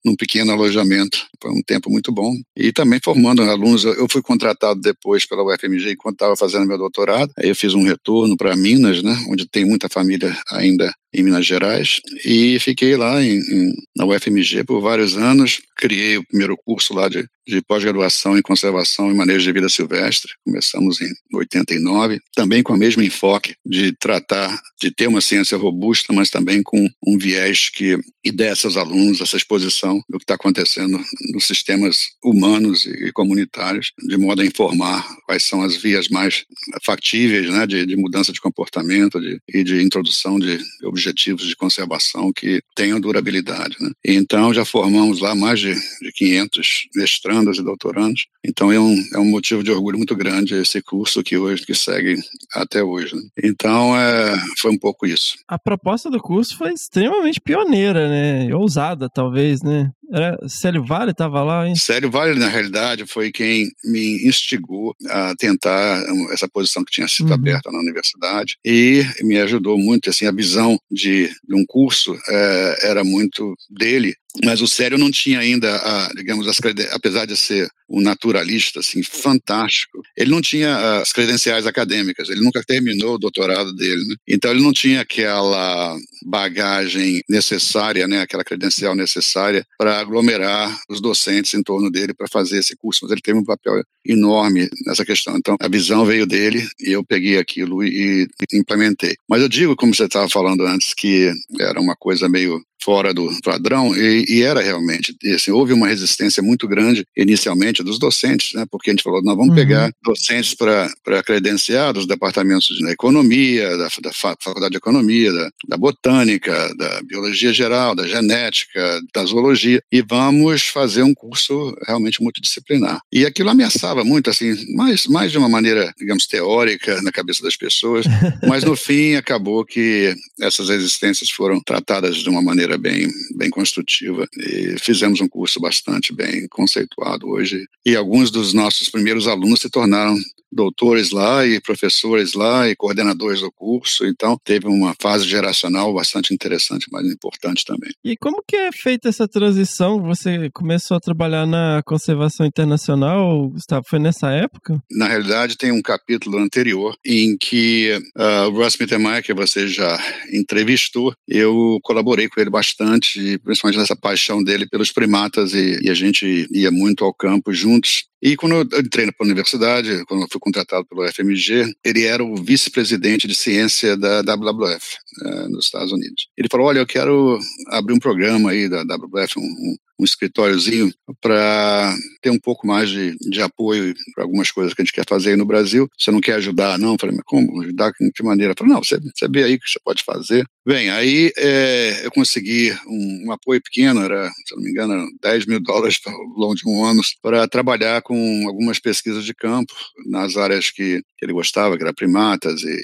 [0.04, 1.26] num pequeno alojamento.
[1.40, 2.34] Foi um tempo muito bom.
[2.56, 3.84] E também formando alunos.
[3.84, 7.32] Eu fui contratado depois pela UFMG enquanto estava fazendo meu doutorado.
[7.38, 11.46] Aí eu fiz um retorno para Minas, né, onde tem muita família ainda em Minas
[11.46, 13.61] Gerais e fiquei lá em, em,
[13.96, 15.60] na UFMG por vários anos.
[15.76, 20.32] Criei o primeiro curso lá de, de pós-graduação em conservação e manejo de vida silvestre.
[20.44, 26.12] Começamos em 89, também com o mesmo enfoque de tratar, de ter uma ciência robusta,
[26.12, 27.98] mas também com um viés que
[28.32, 31.00] desse aos alunos essa exposição do que está acontecendo
[31.32, 36.44] nos sistemas humanos e comunitários, de modo a informar quais são as vias mais
[36.84, 42.32] factíveis né, de, de mudança de comportamento de, e de introdução de objetivos de conservação
[42.32, 43.76] que tenham durabilidade.
[43.80, 43.90] Né?
[44.04, 46.88] Então, já formamos lá mais de, de 500
[47.32, 48.26] mestrandos e doutorandos.
[48.44, 51.74] Então, é um, é um motivo de orgulho muito grande esse curso que hoje que
[51.74, 52.16] segue
[52.54, 53.16] até hoje.
[53.16, 53.22] Né?
[53.42, 55.36] Então, é, foi um pouco isso.
[55.48, 58.54] A proposta do curso foi extremamente pioneira, né?
[58.54, 59.90] Ousada, talvez, né?
[60.12, 61.74] Era, Célio Vale estava lá, hein?
[61.74, 67.28] Célio Vale, na realidade, foi quem me instigou a tentar essa posição que tinha sido
[67.28, 67.34] uhum.
[67.34, 72.90] aberta na universidade e me ajudou muito, assim, a visão de, de um curso é,
[72.90, 76.58] era muito dele mas o Sério não tinha ainda, a, digamos, as
[76.92, 82.64] apesar de ser um naturalista assim fantástico, ele não tinha as credenciais acadêmicas, ele nunca
[82.64, 84.14] terminou o doutorado dele, né?
[84.26, 85.94] então ele não tinha aquela
[86.24, 92.58] bagagem necessária, né, aquela credencial necessária para aglomerar os docentes em torno dele para fazer
[92.58, 95.36] esse curso, mas ele teve um papel enorme nessa questão.
[95.36, 99.16] Então a visão veio dele e eu peguei aquilo e, e implementei.
[99.28, 103.28] Mas eu digo, como você estava falando antes, que era uma coisa meio fora do
[103.42, 108.64] padrão e, e era realmente assim, houve uma resistência muito grande inicialmente dos docentes, né?
[108.70, 109.54] Porque a gente falou, nós vamos uhum.
[109.54, 115.76] pegar docentes para credenciar dos departamentos de economia, da, da faculdade de economia, da, da,
[115.76, 123.00] botânica, da biologia geral, da genética, da zoologia e vamos fazer um curso realmente multidisciplinar.
[123.12, 127.56] E aquilo ameaçava muito, assim, mais, mais de uma maneira, digamos, teórica na cabeça das
[127.56, 128.06] pessoas,
[128.46, 133.50] mas no fim acabou que essas resistências foram tratadas de uma maneira maneira bem, bem
[133.50, 137.66] construtiva e fizemos um curso bastante bem conceituado hoje.
[137.84, 140.16] E alguns dos nossos primeiros alunos se tornaram
[140.52, 146.34] doutores lá e professores lá e coordenadores do curso, então teve uma fase geracional bastante
[146.34, 147.90] interessante, mas importante também.
[148.04, 150.02] E como que é feita essa transição?
[150.02, 154.82] Você começou a trabalhar na conservação internacional, Gustavo, foi nessa época?
[154.90, 159.98] Na realidade, tem um capítulo anterior em que uh, o Russ Mittermeier, que você já
[160.32, 165.94] entrevistou, eu colaborei com ele bastante, principalmente nessa paixão dele pelos primatas e, e a
[165.94, 170.40] gente ia muito ao campo juntos e quando eu entrei na universidade, quando eu fui
[170.40, 176.28] contratado pelo FMG, ele era o vice-presidente de ciência da WWF, né, nos Estados Unidos.
[176.36, 181.96] Ele falou, olha, eu quero abrir um programa aí da WWF, um, um escritóriozinho para
[182.20, 185.30] ter um pouco mais de, de apoio para algumas coisas que a gente quer fazer
[185.30, 185.88] aí no Brasil.
[185.96, 186.92] Você não quer ajudar, não?
[186.92, 187.62] Eu falei, mas como?
[187.62, 188.52] Ajudar de que maneira?
[188.52, 190.44] Eu falei, não, você, você vê aí o que você pode fazer.
[190.66, 195.46] Bem, aí é, eu consegui um, um, apoio pequeno, era, se não me engano, 10
[195.46, 199.74] mil dólares ao longo de um ano, para trabalhar com algumas pesquisas de campo
[200.06, 202.80] nas áreas que, que ele gostava, que era primatas e,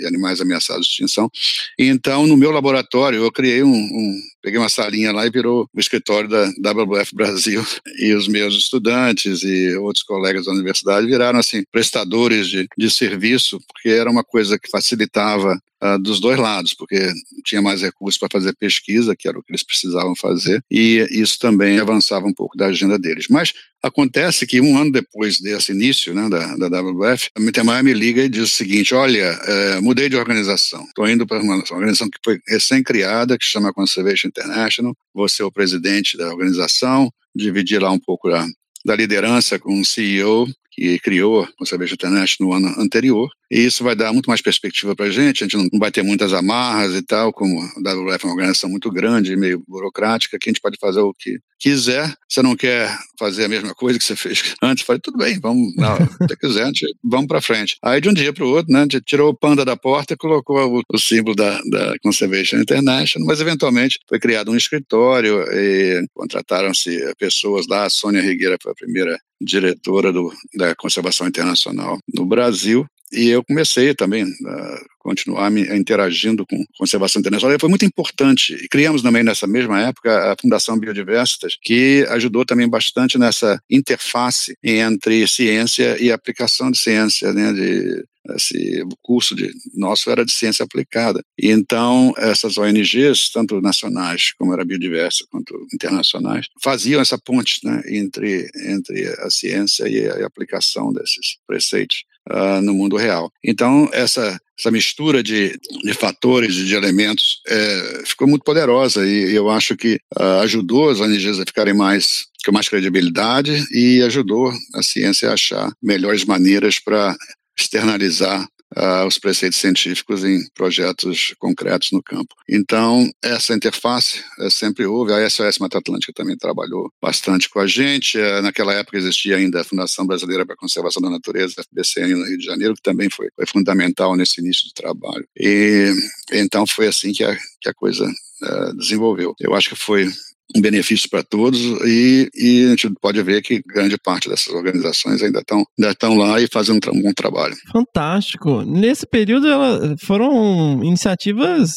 [0.00, 1.30] e, animais ameaçados de extinção.
[1.78, 5.80] Então, no meu laboratório, eu criei um, um peguei uma salinha lá e virou o
[5.80, 7.64] escritório da WWF Brasil.
[7.96, 13.58] E os meus estudantes e outros colegas da universidade viraram, assim, prestadores de, de serviço,
[13.68, 17.12] porque era uma coisa que facilitava uh, dos dois lados, porque
[17.44, 21.38] tinha mais recursos para fazer pesquisa, que era o que eles precisavam fazer, e isso
[21.38, 23.26] também avançava um pouco da agenda deles.
[23.28, 27.92] Mas acontece que um ano depois desse início né, da, da WWF, a Mitemar me
[27.92, 32.08] liga e diz o seguinte, olha, é, mudei de organização, estou indo para uma organização
[32.08, 37.82] que foi recém-criada, que se chama Conservation International, vou ser o presidente da organização, dividir
[37.82, 38.46] lá um pouco da,
[38.84, 43.84] da liderança com o CEO que criou a Cerveja International no ano anterior, e isso
[43.84, 46.94] vai dar muito mais perspectiva para a gente, a gente não vai ter muitas amarras
[46.94, 50.60] e tal, como a WWF é uma organização muito grande, meio burocrática, que a gente
[50.60, 54.54] pode fazer o que quiser, você não quer fazer a mesma coisa que você fez
[54.60, 55.96] antes, falei, tudo bem, vamos, não,
[56.28, 56.70] se quiser,
[57.02, 57.76] vamos para frente.
[57.80, 60.14] Aí de um dia para o outro, né, a gente tirou o panda da porta
[60.14, 65.44] e colocou o, o símbolo da, da Conservation International, mas eventualmente foi criado um escritório
[65.52, 71.98] e contrataram-se pessoas lá, a Sônia Rigueira foi a primeira diretora do, da Conservação Internacional
[72.14, 77.56] no Brasil, e eu comecei também a continuar me, interagindo com conservação internacional.
[77.56, 78.54] E foi muito importante.
[78.54, 84.56] E criamos também nessa mesma época a Fundação Biodiversitas, que ajudou também bastante nessa interface
[84.62, 90.64] entre ciência e aplicação de ciência, né, de esse curso de nosso era de ciência
[90.64, 91.22] aplicada.
[91.38, 97.82] E então essas ONGs, tanto nacionais como era biodiversa, quanto internacionais, faziam essa ponte né,
[97.88, 103.30] entre entre a ciência e a aplicação desses preceitos uh, no mundo real.
[103.42, 109.34] Então, essa, essa mistura de, de fatores e de elementos é, ficou muito poderosa e
[109.34, 114.52] eu acho que uh, ajudou as ONGs a ficarem mais com mais credibilidade e ajudou
[114.74, 117.16] a ciência a achar melhores maneiras para
[117.56, 118.46] externalizar
[118.76, 122.34] uh, os preceitos científicos em projetos concretos no campo.
[122.48, 125.12] Então, essa interface uh, sempre houve.
[125.12, 128.18] A SOS Mata Atlântica também trabalhou bastante com a gente.
[128.18, 132.26] Uh, naquela época existia ainda a Fundação Brasileira para a Conservação da Natureza, FBCN, no
[132.26, 135.26] Rio de Janeiro, que também foi, foi fundamental nesse início de trabalho.
[135.38, 135.92] E
[136.32, 138.10] então foi assim que a, que a coisa
[138.42, 139.34] eh, desenvolveu.
[139.40, 140.08] Eu acho que foi
[140.54, 145.22] um benefício para todos e, e, a gente pode ver que grande parte dessas organizações
[145.22, 147.56] ainda estão ainda estão lá e fazem um, bom trabalho.
[147.72, 148.62] Fantástico.
[148.62, 151.70] Nesse período ela, foram iniciativas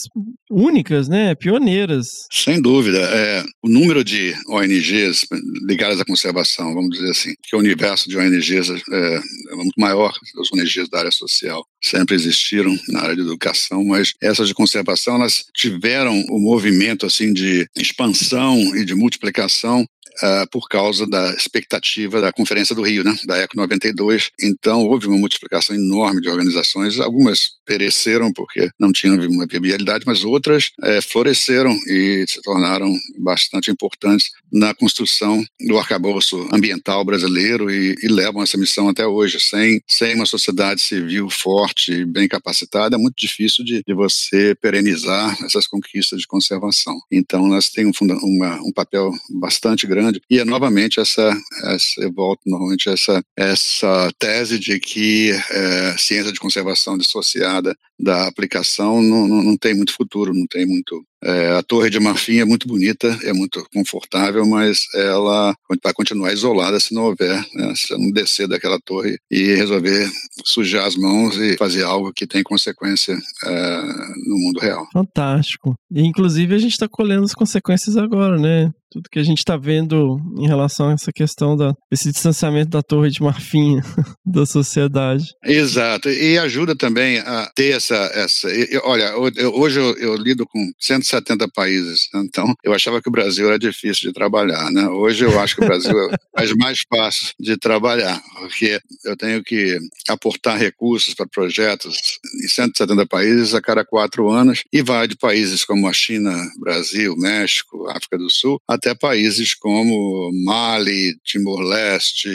[0.49, 2.07] únicas, né, pioneiras.
[2.31, 2.97] Sem dúvida.
[2.99, 5.25] É, o número de ONGs
[5.67, 9.15] ligadas à conservação, vamos dizer assim, que o universo de ONGs é,
[9.51, 11.65] é muito maior os ONGs da área social.
[11.83, 17.05] Sempre existiram na área de educação, mas essas de conservação elas tiveram o um movimento
[17.05, 19.85] assim de expansão e de multiplicação
[20.17, 24.31] uh, por causa da expectativa da Conferência do Rio, né, da ECO 92.
[24.41, 26.99] Então, houve uma multiplicação enorme de organizações.
[26.99, 33.69] Algumas pereceram porque não tinham uma viabilidade, mas outras é, floresceram e se tornaram bastante
[33.69, 39.39] importantes na construção do arcabouço ambiental brasileiro e, e levam essa missão até hoje.
[39.39, 44.55] Sem, sem uma sociedade civil forte e bem capacitada, é muito difícil de, de você
[44.55, 46.97] perenizar essas conquistas de conservação.
[47.11, 47.91] Então, elas têm um,
[48.23, 50.21] uma, um papel bastante grande.
[50.29, 56.31] E é novamente essa, essa eu volto novamente essa, essa tese de que é, ciência
[56.31, 61.57] de conservação dissociada da aplicação não, não, não tem muito futuro, não tem muito é,
[61.57, 66.79] a Torre de Marfim é muito bonita, é muito confortável, mas ela vai continuar isolada
[66.79, 70.09] se não houver, né, se não descer daquela torre e resolver
[70.45, 73.81] sujar as mãos e fazer algo que tem consequência é,
[74.27, 74.87] no mundo real.
[74.93, 75.75] Fantástico.
[75.91, 78.71] E, inclusive, a gente está colhendo as consequências agora, né?
[78.91, 82.81] Tudo que a gente está vendo em relação a essa questão da, desse distanciamento da
[82.81, 83.79] Torre de Marfim
[84.25, 85.25] da sociedade.
[85.43, 86.09] Exato.
[86.09, 87.95] E ajuda também a ter essa.
[88.13, 88.47] essa
[88.83, 89.15] olha,
[89.53, 94.09] hoje eu, eu lido com 170 países, então eu achava que o Brasil era difícil
[94.09, 94.87] de trabalhar, né?
[94.87, 95.93] Hoje eu acho que o Brasil
[96.37, 99.77] é mais fácil de trabalhar, porque eu tenho que
[100.07, 105.65] aportar recursos para projetos em 170 países a cada quatro anos e vai de países
[105.65, 112.29] como a China, Brasil, México, África do Sul, até países como Mali, Timor-Leste,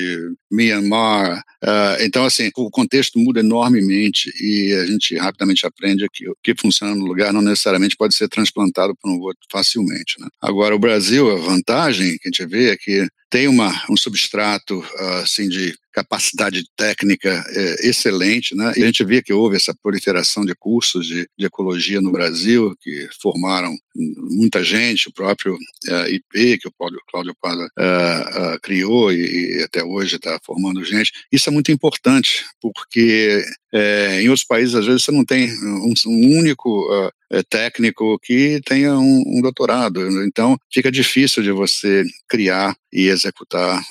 [0.51, 1.43] Myanmar.
[1.62, 6.55] Uh, então, assim, o contexto muda enormemente e a gente rapidamente aprende que o que
[6.55, 10.20] funciona no lugar não necessariamente pode ser transplantado para um outro facilmente.
[10.20, 10.28] Né?
[10.40, 14.84] Agora, o Brasil, a vantagem que a gente vê é que tem uma, um substrato
[15.22, 18.72] assim de capacidade técnica é, excelente, né?
[18.76, 22.74] E a gente vê que houve essa proliferação de cursos de, de ecologia no Brasil
[22.80, 26.72] que formaram muita gente, o próprio uh, IP que o
[27.11, 31.12] Cláudio Pada uh, uh, criou e, e, até hoje está formando gente.
[31.30, 35.95] Isso é muito importante porque é, em outros países, às vezes, você não tem um,
[36.07, 39.99] um único uh, técnico que tenha um, um, doutorado.
[40.26, 43.82] Então, fica difícil de você criar e executar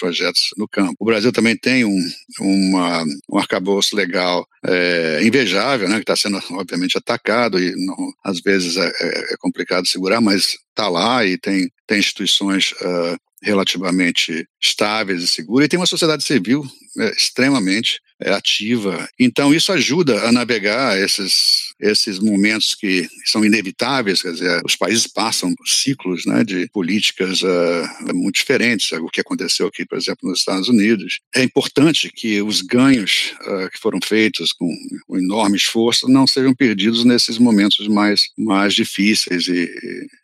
[0.00, 0.94] projetos no campo.
[0.98, 6.42] O Brasil também tem um, uma, um arcabouço legal é, invejável, né, que está sendo,
[6.52, 11.36] obviamente, atacado e não, às vezes é, é, é complicado segurar, mas está lá e
[11.36, 16.66] tem, tem instituições uh, relativamente estáveis e seguras, e tem uma sociedade civil
[16.98, 19.08] é, extremamente é, ativa.
[19.18, 25.06] Então, isso ajuda a navegar esses, esses momentos que são inevitáveis, quer dizer, os países
[25.06, 30.40] passam ciclos né, de políticas uh, muito diferentes, o que aconteceu aqui, por exemplo, nos
[30.40, 31.20] Estados Unidos.
[31.34, 34.66] É importante que os ganhos uh, que foram feitos com
[35.08, 39.68] um enorme esforço não sejam perdidos nesses momentos mais, mais difíceis e,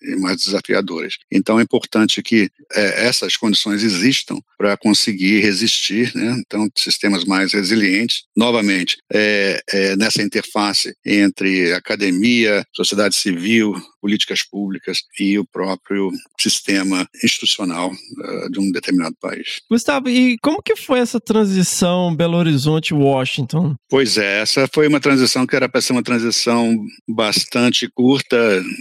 [0.03, 1.19] e mais desafiadores.
[1.31, 6.37] Então, é importante que é, essas condições existam para conseguir resistir, né?
[6.39, 11.42] então, sistemas mais resilientes, novamente, é, é, nessa interface entre
[11.75, 19.61] academia, sociedade civil, políticas públicas e o próprio sistema institucional uh, de um determinado país.
[19.71, 23.77] Gustavo, e como que foi essa transição Belo Horizonte-Washington?
[23.89, 26.77] Pois é, essa foi uma transição que era para ser uma transição
[27.09, 28.37] bastante curta,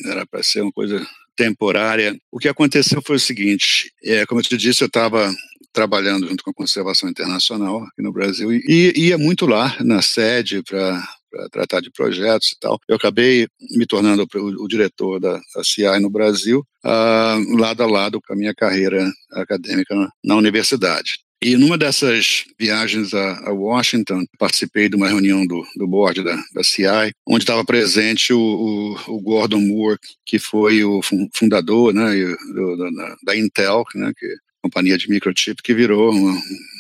[0.06, 1.06] era para ser uma coisa
[1.36, 2.16] temporária.
[2.32, 5.34] O que aconteceu foi o seguinte: é, como eu te disse, eu estava
[5.74, 10.62] trabalhando junto com a Conservação Internacional aqui no Brasil e ia muito lá na sede
[10.64, 11.02] para
[11.32, 12.80] para tratar de projetos e tal.
[12.88, 17.88] Eu acabei me tornando o, o diretor da, da CI no Brasil, uh, lado a
[17.88, 21.20] lado com a minha carreira acadêmica na, na universidade.
[21.44, 26.36] E numa dessas viagens a, a, Washington, participei de uma reunião do, do board da,
[26.54, 31.02] da CI, onde estava presente o, o, o, Gordon Moore, que foi o
[31.34, 32.14] fundador né,
[32.54, 36.40] do, da, da, Intel, né, que é companhia de microchip, que virou uma,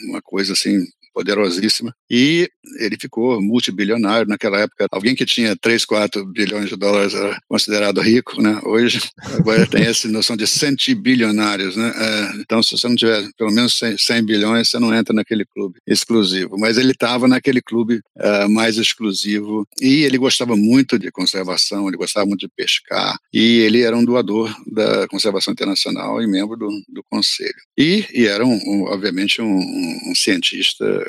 [0.09, 2.49] uma coisa assim poderosíssima, e
[2.79, 4.87] ele ficou multibilionário naquela época.
[4.91, 8.59] Alguém que tinha 3, 4 bilhões de dólares era considerado rico, né?
[8.63, 9.01] Hoje,
[9.33, 11.91] agora tem essa noção de centibilionários, né?
[11.95, 15.45] É, então, se você não tiver pelo menos 100, 100, bilhões, você não entra naquele
[15.45, 16.57] clube exclusivo.
[16.57, 21.97] Mas ele estava naquele clube uh, mais exclusivo e ele gostava muito de conservação, ele
[21.97, 26.69] gostava muito de pescar e ele era um doador da Conservação Internacional e membro do,
[26.89, 27.55] do conselho.
[27.77, 31.00] E, e era, um, um, obviamente, um, um cientista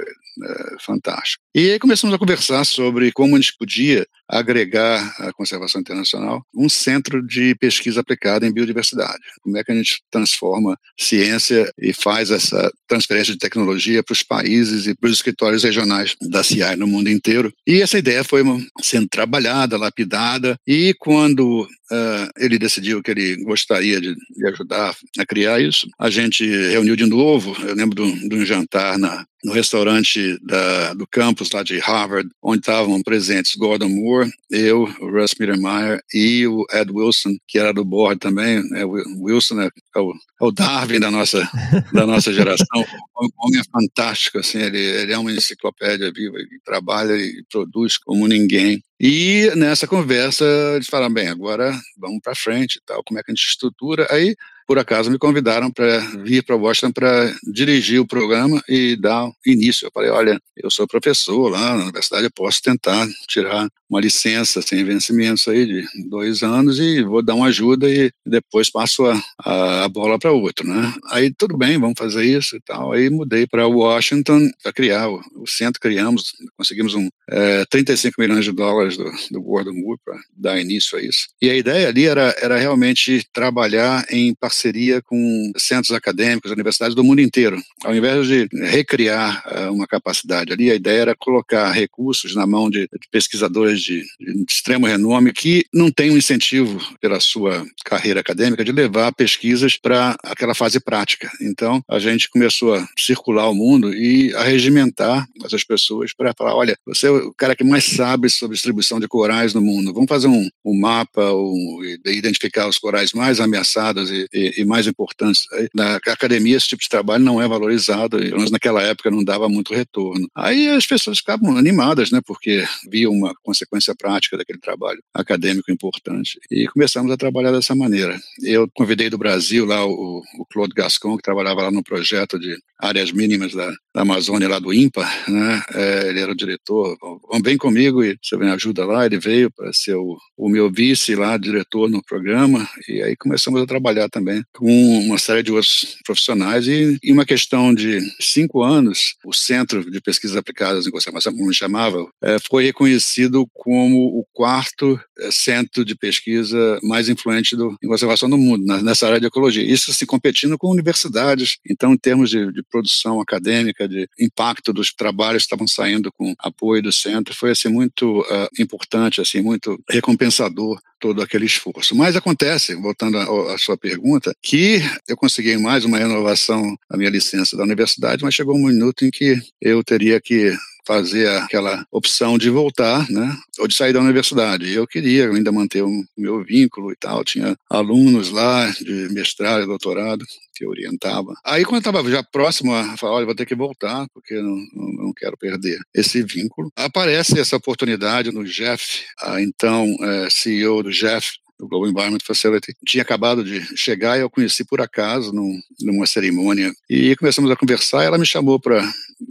[0.80, 1.42] fantástico.
[1.54, 6.68] E aí começamos a conversar sobre como a gente podia agregar à conservação internacional um
[6.68, 9.20] centro de pesquisa aplicada em biodiversidade.
[9.42, 14.22] Como é que a gente transforma ciência e faz essa transferência de tecnologia para os
[14.22, 17.52] países e para os escritórios regionais da CI no mundo inteiro.
[17.66, 18.42] E essa ideia foi
[18.80, 25.26] sendo trabalhada, lapidada, e quando uh, ele decidiu que ele gostaria de, de, ajudar a
[25.26, 30.38] criar isso, a gente reuniu de novo, eu lembro de um jantar na, no restaurante
[30.42, 36.00] da, do campus lá de Harvard, onde estavam presentes Gordon Moore, eu, o Russ Mittermeier
[36.12, 38.60] e o Ed Wilson, que era do board também.
[38.84, 39.66] O Wilson é,
[39.96, 41.48] é, o, é, o, Darwin da nossa,
[41.92, 42.84] da nossa geração.
[43.14, 47.98] O homem é fantástico, assim, ele, ele é uma enciclopédia viva, ele trabalha e produz
[47.98, 48.82] como ninguém.
[49.00, 50.44] E nessa conversa
[50.74, 54.06] eles falaram, bem, agora vamos para frente e tal, como é que a gente estrutura?
[54.10, 54.34] Aí
[54.72, 59.86] por acaso me convidaram para vir para Washington para dirigir o programa e dar início.
[59.86, 64.62] Eu falei, olha, eu sou professor lá na universidade, eu posso tentar tirar uma licença
[64.62, 69.22] sem vencimentos aí de dois anos e vou dar uma ajuda e depois passo a,
[69.44, 70.94] a, a bola para outro, né?
[71.10, 72.92] Aí tudo bem, vamos fazer isso e tal.
[72.92, 78.46] Aí mudei para Washington para criar o, o, centro, criamos, conseguimos um é, 35 milhões
[78.46, 81.28] de dólares do, do Gordon Moore para dar início a isso.
[81.42, 84.61] E a ideia ali era, era realmente trabalhar em parceria
[85.02, 87.60] com centros acadêmicos, universidades do mundo inteiro.
[87.84, 92.70] Ao invés de recriar uh, uma capacidade ali, a ideia era colocar recursos na mão
[92.70, 98.20] de, de pesquisadores de, de extremo renome que não tem um incentivo pela sua carreira
[98.20, 101.30] acadêmica de levar pesquisas para aquela fase prática.
[101.40, 106.54] Então, a gente começou a circular o mundo e a regimentar essas pessoas para falar:
[106.54, 109.92] olha, você é o cara que mais sabe sobre distribuição de corais no mundo.
[109.92, 114.64] Vamos fazer um, um mapa um, identificar os corais mais ameaçados e, e, e, e,
[114.64, 115.46] mais importantes.
[115.74, 119.74] Na academia, esse tipo de trabalho não é valorizado, nós naquela época não dava muito
[119.74, 120.28] retorno.
[120.34, 126.38] Aí as pessoas ficavam animadas, né, porque viam uma consequência prática daquele trabalho acadêmico importante.
[126.50, 128.18] E começamos a trabalhar dessa maneira.
[128.42, 132.56] Eu convidei do Brasil lá o, o Claude Gascon, que trabalhava lá no projeto de
[132.78, 135.62] áreas mínimas da, da Amazônia, lá do INPA, né?
[135.74, 136.96] É, ele era o diretor.
[137.44, 139.06] Vem comigo e você me ajuda lá.
[139.06, 143.62] Ele veio para ser o, o meu vice lá, diretor no programa, e aí começamos
[143.62, 146.66] a trabalhar também com uma série de outros profissionais.
[146.66, 151.52] E em uma questão de cinco anos, o Centro de Pesquisas Aplicadas em Conservação, como
[151.52, 157.88] chamava, é, foi reconhecido como o quarto é, centro de pesquisa mais influente do, em
[157.88, 159.62] conservação no mundo, nessa área de ecologia.
[159.62, 161.58] Isso se competindo com universidades.
[161.68, 166.34] Então, em termos de, de produção acadêmica, de impacto dos trabalhos que estavam saindo com
[166.38, 171.96] apoio do centro, foi assim muito uh, importante, assim muito recompensador todo aquele esforço.
[171.96, 177.56] Mas acontece, voltando à sua pergunta, que eu consegui mais uma renovação da minha licença
[177.56, 180.56] da universidade, mas chegou um minuto em que eu teria que
[180.86, 184.72] fazer aquela opção de voltar, né, ou de sair da universidade.
[184.72, 189.66] Eu queria ainda manter o meu vínculo e tal, tinha alunos lá de mestrado e
[189.66, 190.24] doutorado
[190.54, 191.34] que eu orientava.
[191.44, 194.56] Aí quando eu estava já próximo a falar, olha, vou ter que voltar, porque não,
[194.74, 199.04] não, não, quero perder esse vínculo, aparece essa oportunidade no Jeff,
[199.40, 202.74] então é, CEO do Jeff, do Global Environment Facility.
[202.84, 206.72] Tinha acabado de chegar e eu conheci por acaso num, numa cerimônia.
[206.90, 208.02] E começamos a conversar.
[208.02, 208.82] ela me chamou para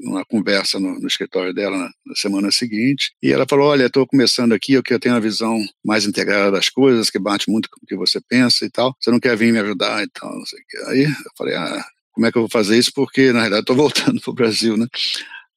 [0.03, 3.13] uma conversa no, no, escritório dela na, na, semana seguinte.
[3.21, 6.69] E ela falou: Olha, estou começando aqui, eu quero ter uma visão mais integrada das
[6.69, 8.95] coisas, que bate muito com o que você pensa e tal.
[8.99, 10.31] Você não quer vir me ajudar e tal,
[10.69, 10.77] que.
[10.89, 12.93] Aí eu falei: Ah, como é que eu vou fazer isso?
[12.93, 14.87] Porque, na realidade, estou voltando para o Brasil, né?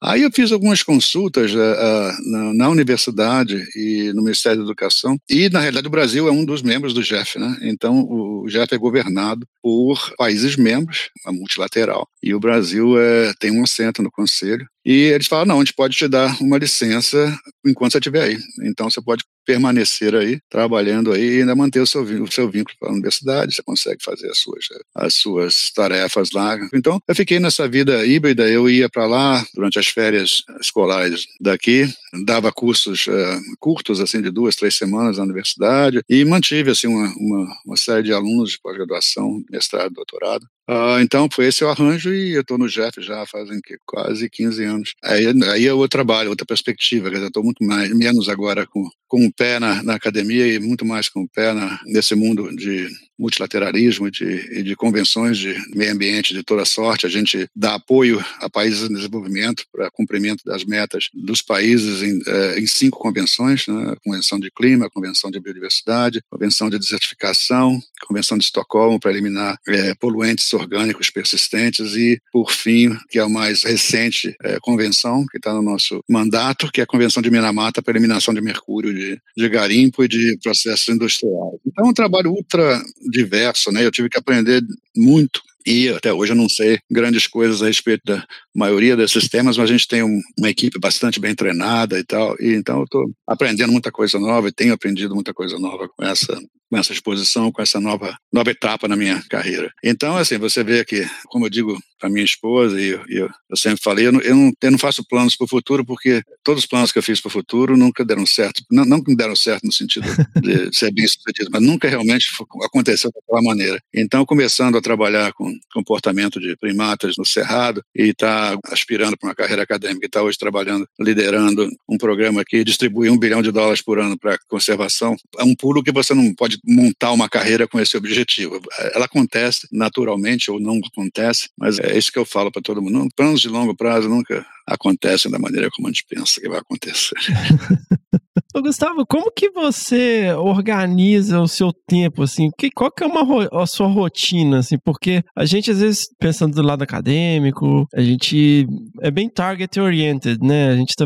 [0.05, 5.49] Aí eu fiz algumas consultas uh, na, na, universidade e no Ministério da Educação, e
[5.49, 7.57] na realidade o Brasil é um dos membros do GEF, né?
[7.63, 13.51] Então o GEF é governado por países membros, a multilateral, e o Brasil é, tem
[13.51, 17.35] um assento no Conselho, e eles falam, não, a gente pode te dar uma licença
[17.65, 18.39] enquanto você estiver aí.
[18.63, 22.77] Então você pode permanecer aí, trabalhando aí e ainda manter o seu, o seu vínculo
[22.79, 26.57] com a universidade, você consegue fazer as suas, as suas tarefas lá.
[26.73, 31.89] Então, eu fiquei nessa vida híbrida, eu ia para lá durante as férias escolares daqui,
[32.25, 37.13] dava cursos uh, curtos, assim, de duas, três semanas na universidade e mantive, assim, uma,
[37.17, 40.47] uma, uma série de alunos de pós-graduação, mestrado, doutorado.
[40.69, 44.65] Uh, então, foi esse o arranjo e eu estou no Jeff já fazem quase 15
[44.65, 44.95] anos.
[45.03, 47.09] Aí, aí é outro trabalho, outra perspectiva.
[47.09, 50.85] Eu estou muito mais, menos agora com, com o pé na, na academia e muito
[50.85, 52.89] mais com o pé na, nesse mundo de
[53.19, 57.07] multilateralismo de, de, convenções de meio ambiente de toda sorte.
[57.07, 62.21] A gente dá apoio a países em desenvolvimento para cumprimento das metas dos países em,
[62.27, 63.95] eh, em cinco convenções, né?
[64.05, 69.95] Convenção de Clima, Convenção de Biodiversidade, Convenção de Desertificação, Convenção de Estocolmo para eliminar eh,
[69.95, 75.53] poluentes orgânicos persistentes e, por fim, que é a mais recente eh, convenção que está
[75.53, 79.49] no nosso mandato, que é a Convenção de Minamata para eliminação de mercúrio de, de
[79.49, 81.59] garimpo e de processos industriais.
[81.67, 83.85] Então, é um trabalho ultra diverso, né?
[83.85, 84.63] Eu tive que aprender
[84.97, 88.25] muito e até hoje eu não sei grandes coisas a respeito da
[88.55, 92.37] maioria desses temas, mas a gente tem um, uma equipe bastante bem treinada e tal,
[92.39, 96.05] e então eu estou aprendendo muita coisa nova e tenho aprendido muita coisa nova com
[96.05, 96.39] essa
[96.75, 99.73] com essa exposição, com essa nova, nova etapa na minha carreira.
[99.83, 103.57] Então, assim, você vê que, como eu digo para minha esposa, e eu, eu, eu,
[103.57, 106.65] sempre falei, eu não, eu, não, eu não faço planos para o futuro, porque todos
[106.65, 108.61] os planos que eu fiz para o futuro nunca deram certo.
[108.71, 110.05] Não, não deram certo no sentido
[110.43, 112.27] de ser bem sucedido, mas nunca realmente
[112.65, 113.79] aconteceu daquela maneira.
[113.95, 119.35] Então, começando a trabalhar com comportamento de primatas no Cerrado, e está aspirando para uma
[119.35, 123.81] carreira acadêmica, e está hoje trabalhando, liderando um programa que distribui um bilhão de dólares
[123.81, 127.81] por ano para conservação, é um pulo que você não pode montar uma carreira com
[127.81, 128.61] esse objetivo.
[128.95, 133.09] Ela acontece naturalmente ou não acontece, mas é isso que eu falo para todo mundo.
[133.15, 137.15] Planos de longo prazo nunca acontecem da maneira como a gente pensa que vai acontecer.
[138.57, 142.51] Ô, Gustavo, como que você organiza o seu tempo, assim?
[142.57, 144.79] Que, qual que é uma, a sua rotina, assim?
[144.79, 148.65] Porque a gente, às vezes, pensando do lado acadêmico, a gente
[149.03, 150.69] é bem target-oriented, né?
[150.69, 151.05] A gente tá,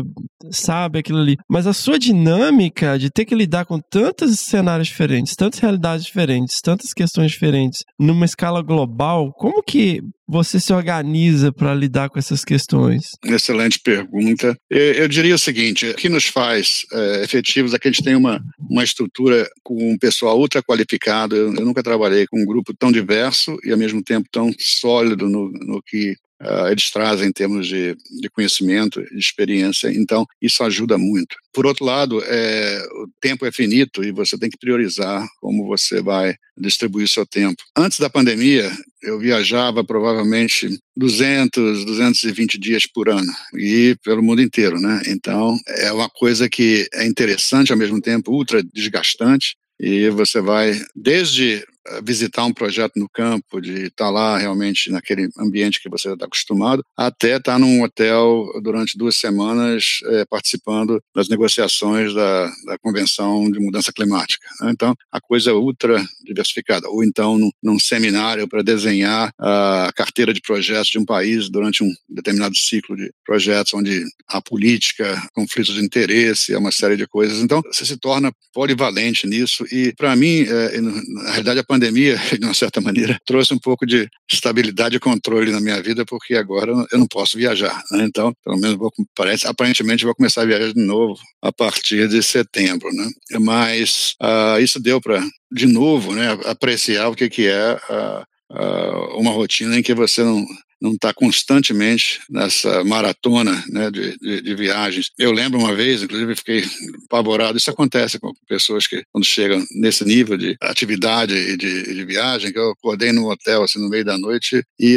[0.51, 1.37] sabe aquilo ali.
[1.49, 6.61] Mas a sua dinâmica de ter que lidar com tantos cenários diferentes, tantas realidades diferentes,
[6.61, 12.45] tantas questões diferentes, numa escala global, como que você se organiza para lidar com essas
[12.45, 13.11] questões?
[13.25, 14.55] Excelente pergunta.
[14.69, 18.03] Eu, eu diria o seguinte: o que nos faz é, efetivos é que a gente
[18.03, 21.35] tem uma, uma estrutura com um pessoal ultra qualificado.
[21.35, 25.27] Eu, eu, nunca trabalhei com um grupo tão diverso e, ao mesmo tempo, tão sólido
[25.27, 29.91] no, no que uh, eles trazem em termos de, de conhecimento, de experiência.
[29.91, 31.35] Então, isso ajuda muito.
[31.53, 36.01] Por outro lado, é, o tempo é finito e você tem que priorizar como você
[36.01, 37.61] vai distribuir seu tempo.
[37.75, 38.71] Antes da pandemia,
[39.01, 45.01] eu viajava provavelmente 200, 220 dias por ano e pelo mundo inteiro, né?
[45.07, 50.79] Então, é uma coisa que é interessante ao mesmo tempo ultra desgastante e você vai
[50.93, 51.63] desde
[52.03, 56.83] visitar um projeto no campo, de estar lá realmente naquele ambiente que você está acostumado,
[56.95, 63.59] até estar num hotel durante duas semanas é, participando das negociações da, da Convenção de
[63.59, 64.45] Mudança Climática.
[64.61, 64.71] Né?
[64.71, 66.89] Então, a coisa é ultra diversificada.
[66.89, 71.83] Ou então, num, num seminário para desenhar a carteira de projetos de um país durante
[71.83, 77.39] um determinado ciclo de projetos, onde há política, conflitos de interesse, uma série de coisas.
[77.39, 79.65] Então, você se torna polivalente nisso.
[79.71, 83.85] E, para mim, é, na realidade, a pandemia de uma certa maneira, trouxe um pouco
[83.85, 87.83] de estabilidade e controle na minha vida, porque agora eu não posso viajar.
[87.91, 88.05] Né?
[88.05, 92.23] Então, pelo menos, vou, parece, aparentemente, vou começar a viajar de novo a partir de
[92.23, 92.89] setembro.
[92.91, 93.07] Né?
[93.39, 99.31] Mas uh, isso deu para, de novo, né, apreciar o que, que é uh, uma
[99.31, 100.43] rotina em que você não
[100.81, 105.11] não está constantemente nessa maratona né, de, de, de, viagens.
[105.17, 106.63] Eu lembro uma vez, inclusive, fiquei
[107.05, 107.57] apavorado.
[107.57, 112.51] Isso acontece com pessoas que, quando chegam nesse nível de atividade e de, de viagem,
[112.51, 114.95] que eu acordei no hotel assim, no meio da noite e,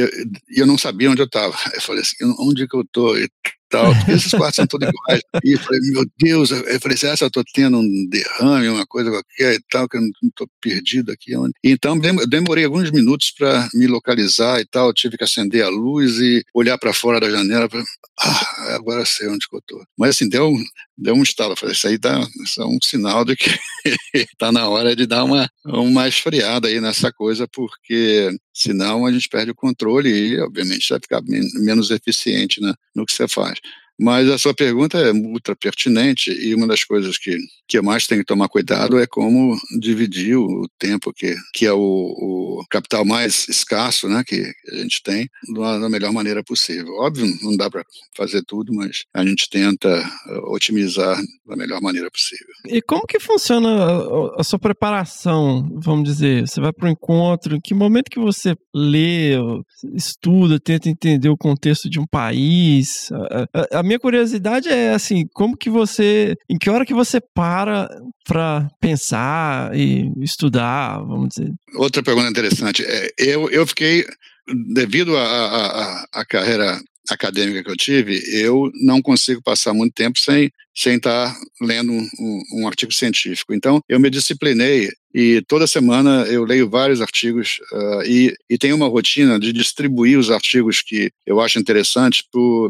[0.51, 1.57] e eu não sabia onde eu estava.
[1.75, 3.17] Eu falei assim: onde que eu estou?
[3.73, 3.91] Tal.
[4.07, 5.23] Esses quartos são todos iguais.
[5.43, 8.87] E eu falei, meu Deus, eu falei assim, essa eu tô tendo um derrame, uma
[8.87, 11.33] coisa qualquer e tal, que eu não tô perdido aqui.
[11.65, 11.99] Então,
[12.29, 16.45] demorei alguns minutos para me localizar e tal, eu tive que acender a luz e
[16.55, 17.83] olhar para fora da janela, pra,
[18.21, 19.63] ah, agora sei onde que eu.
[19.99, 20.53] Mas assim, deu,
[20.97, 23.51] deu um estalo, eu falei, isso aí tá, isso é um sinal de que
[24.39, 29.29] tá na hora de dar uma, uma esfriada aí nessa coisa, porque senão a gente
[29.29, 33.59] perde o controle e, obviamente, vai ficar menos eficiente né, no que você faz.
[34.03, 37.37] Mas a sua pergunta é ultra pertinente e uma das coisas que,
[37.69, 41.79] que mais tenho que tomar cuidado é como dividir o tempo, que, que é o,
[41.79, 46.93] o capital mais escasso né, que a gente tem, da, da melhor maneira possível.
[47.01, 47.85] Óbvio, não dá para
[48.17, 52.49] fazer tudo, mas a gente tenta eh, otimizar da melhor maneira possível.
[52.67, 56.49] E como que funciona a, a sua preparação, vamos dizer?
[56.49, 59.35] Você vai para o encontro, em que momento que você lê,
[59.95, 63.11] estuda, tenta entender o contexto de um país?
[63.13, 67.21] A, a, a minha curiosidade é assim, como que você, em que hora que você
[67.21, 67.89] para
[68.25, 71.53] para pensar e estudar, vamos dizer?
[71.75, 72.85] Outra pergunta interessante.
[72.85, 74.07] É, eu, eu fiquei,
[74.73, 76.81] devido à carreira
[77.11, 82.43] acadêmica que eu tive, eu não consigo passar muito tempo sem sem estar lendo um,
[82.55, 83.55] um, artigo científico.
[83.55, 88.77] Então, eu me disciplinei e toda semana eu leio vários artigos uh, e, e tenho
[88.77, 92.23] uma rotina de distribuir os artigos que eu acho interessantes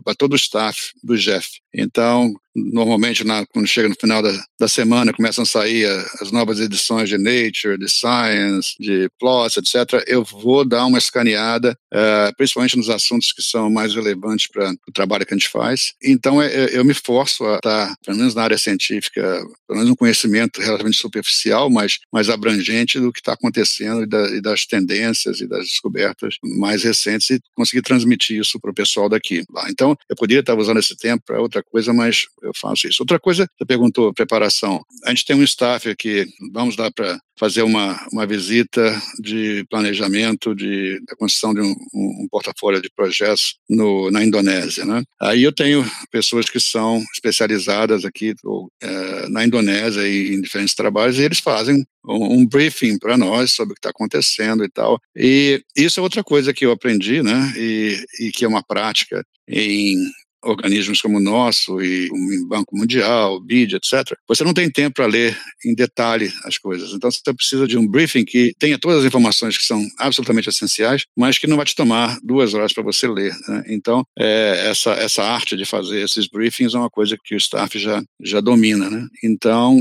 [0.04, 1.48] para todo o staff do Jeff.
[1.74, 5.86] Então, normalmente, na, quando chega no final da, da semana, começam a sair
[6.20, 10.04] as novas edições de Nature, de Science, de PLOS, etc.
[10.06, 14.92] Eu vou dar uma escaneada, uh, principalmente nos assuntos que são mais relevantes para o
[14.92, 15.94] trabalho que a gente faz.
[16.02, 19.22] Então, é, é, eu me forço a estar pelo menos na área científica,
[19.66, 24.30] pelo menos um conhecimento relativamente superficial, mas mais abrangente do que está acontecendo e, da,
[24.30, 29.08] e, das tendências e das descobertas mais recentes e conseguir transmitir isso para o pessoal
[29.08, 29.44] daqui.
[29.68, 33.02] Então, eu poderia estar usando esse tempo para outra coisa, mas eu faço isso.
[33.02, 34.84] Outra coisa, você perguntou, preparação.
[35.04, 38.80] A gente tem um staff aqui, vamos dar para fazer uma, uma visita
[39.18, 44.84] de planejamento de, da construção de um, um, portfólio de projetos no, na Indonésia.
[44.84, 45.02] Né?
[45.20, 50.74] Aí eu tenho pessoas que são especializadas aqui ou, é, na Indonésia e em diferentes
[50.74, 54.68] trabalhos, e eles fazem um, um briefing para nós sobre o que está acontecendo e
[54.68, 55.00] tal.
[55.16, 57.52] E isso é outra coisa que eu aprendi, né?
[57.56, 59.96] E, e que é uma prática em
[60.42, 64.94] organismos como o nosso e o Banco Mundial, o BID, etc., você não tem tempo
[64.94, 66.92] para ler em detalhe as coisas.
[66.92, 71.04] Então, você precisa de um briefing que tenha todas as informações que são absolutamente essenciais,
[71.16, 73.34] mas que não vai te tomar duas horas para você ler.
[73.48, 73.64] Né?
[73.68, 77.78] Então, é, essa, essa arte de fazer esses briefings é uma coisa que o staff
[77.78, 78.88] já, já domina.
[78.90, 79.06] Né?
[79.22, 79.78] Então,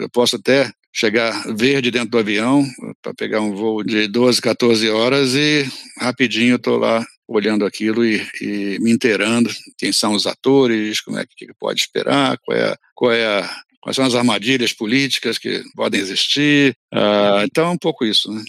[0.00, 2.66] eu posso até chegar verde dentro do avião
[3.00, 5.66] para pegar um voo de 12, 14 horas e
[5.98, 11.24] rapidinho estou lá olhando aquilo e, e, me inteirando quem são os atores, como é
[11.24, 15.62] que, que pode esperar, qual é, qual é a, quais são as armadilhas políticas que
[15.74, 16.74] podem existir.
[16.92, 18.30] Uh, então é um pouco isso.
[18.32, 18.42] Né?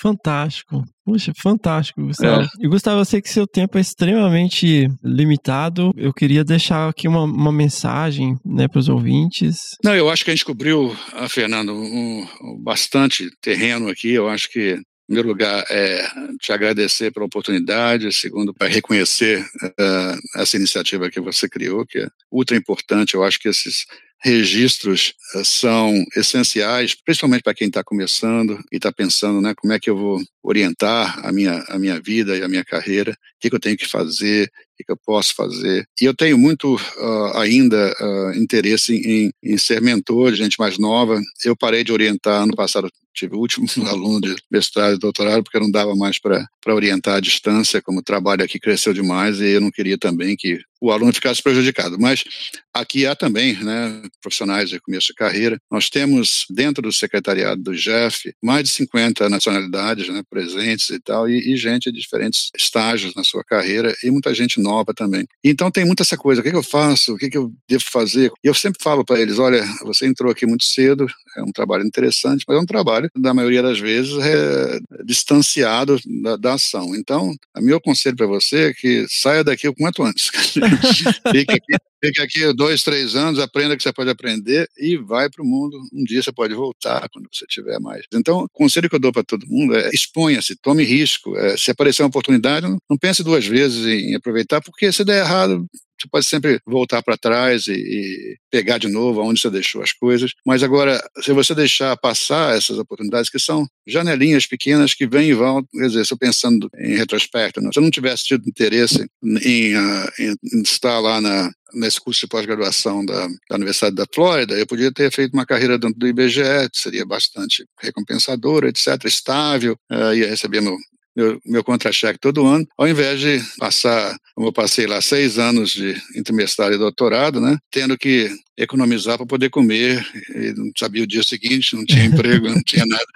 [0.00, 0.84] Fantástico.
[1.04, 2.42] Puxa, fantástico, Gustavo.
[2.42, 2.48] É.
[2.60, 5.92] E Gustavo, eu sei que seu tempo é extremamente limitado.
[5.96, 9.76] Eu queria deixar aqui uma, uma mensagem né, para os ouvintes.
[9.82, 14.12] Não, eu acho que a gente cobriu, ah, Fernando, um, um, bastante terreno aqui.
[14.12, 16.06] Eu acho que primeiro lugar, é
[16.38, 22.08] te agradecer pela oportunidade, segundo, para reconhecer uh, essa iniciativa que você criou, que é
[22.30, 23.14] ultra importante.
[23.14, 23.86] Eu acho que esses
[24.22, 29.80] registros uh, são essenciais, principalmente para quem está começando e está pensando, né, como é
[29.80, 33.48] que eu vou orientar a minha, a minha vida e a minha carreira, o que,
[33.48, 34.52] que eu tenho que fazer,
[34.82, 35.86] o que eu posso fazer.
[36.00, 40.78] E eu tenho muito uh, ainda uh, interesse em, em, ser mentor de gente mais
[40.78, 41.20] nova.
[41.44, 45.58] Eu parei de orientar ano passado, tive o último aluno de mestrado e doutorado, porque
[45.58, 49.60] não dava mais para orientar à distância, como o trabalho aqui cresceu demais, e eu
[49.60, 51.98] não queria também que o aluno ficasse prejudicado.
[51.98, 52.24] Mas
[52.72, 55.60] aqui há também né, profissionais de começo de carreira.
[55.70, 61.28] Nós temos, dentro do secretariado do GEF, mais de 50 nacionalidades né, presentes e tal,
[61.28, 65.26] e, e, gente de diferentes estágios na sua carreira, e muita gente nova também.
[65.42, 67.84] Então tem muita essa coisa, o que, que eu faço, o que, que eu devo
[67.90, 68.30] fazer?
[68.44, 71.06] E eu sempre falo para eles, olha, você entrou aqui muito cedo,
[71.36, 76.36] é um trabalho interessante, mas é um trabalho, da maioria das vezes, é distanciado da,
[76.36, 76.94] da ação.
[76.94, 80.30] Então, o meu conselho para você é que saia daqui o quanto antes.
[81.32, 85.28] Fique aqui, fique aqui dois, três anos, aprenda o que você pode aprender e vai
[85.28, 85.78] para o mundo.
[85.92, 88.04] Um dia você pode voltar quando você tiver mais.
[88.12, 91.36] Então, o conselho que eu dou para todo mundo é exponha-se, tome risco.
[91.36, 95.20] É, se aparecer uma oportunidade, não, não pense duas vezes em aproveitar, porque se der
[95.24, 95.66] errado,
[95.98, 99.92] você pode sempre voltar para trás e, e, pegar de novo onde você deixou as
[99.92, 100.32] coisas.
[100.46, 105.34] Mas agora, se você deixar passar essas oportunidades, que são janelinhas pequenas que vêm e
[105.34, 107.70] vão, quer dizer, estou pensando em retrospecto, né?
[107.72, 112.20] se eu não tivesse tido interesse em, uh, em, em estar lá na, nesse curso
[112.20, 116.06] de pós-graduação da, da, Universidade da Flórida, eu podia ter feito uma carreira dentro do
[116.06, 120.76] IBGE, que seria bastante recompensadora, etc., estável, uh, ia receber meu,
[121.18, 125.70] meu, meu contra-cheque todo ano, ao invés de passar, como eu passei lá, seis anos
[125.70, 130.04] de intermestrado e doutorado, né, tendo que economizar para poder comer,
[130.34, 133.06] e não sabia o dia seguinte, não tinha emprego, não tinha nada.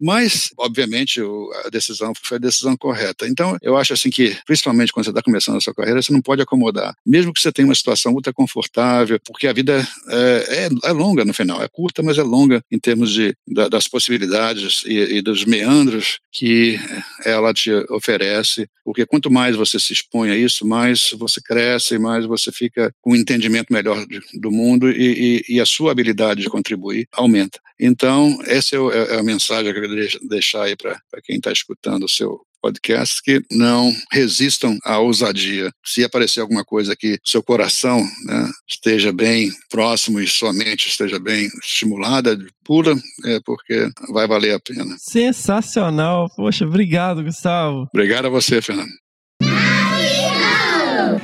[0.00, 1.20] Mas, obviamente,
[1.66, 3.28] a decisão foi a decisão correta.
[3.28, 6.22] Então, eu acho assim que, principalmente quando você está começando a sua carreira, você não
[6.22, 6.94] pode acomodar.
[7.04, 11.22] Mesmo que você tenha uma situação ultra confortável, porque a vida é, é, é longa
[11.24, 11.62] no final.
[11.62, 16.18] É curta, mas é longa em termos de, da, das possibilidades e, e, dos meandros
[16.32, 16.80] que
[17.26, 18.66] ela te oferece.
[18.82, 23.12] Porque quanto mais você se expõe a isso, mais você cresce, mais você fica com
[23.12, 27.60] um entendimento melhor de, do mundo e, e, e, a sua habilidade de contribuir aumenta.
[27.78, 32.04] Então, essa é, é a mensagem que eu queria deixar aí para quem está escutando
[32.04, 35.72] o seu podcast que não resistam à ousadia.
[35.84, 41.18] Se aparecer alguma coisa que seu coração né, esteja bem próximo e sua mente esteja
[41.18, 44.94] bem estimulada, pula, é porque vai valer a pena.
[44.98, 46.28] Sensacional.
[46.36, 47.88] Poxa, obrigado, Gustavo.
[47.92, 48.90] Obrigado a você, Fernando.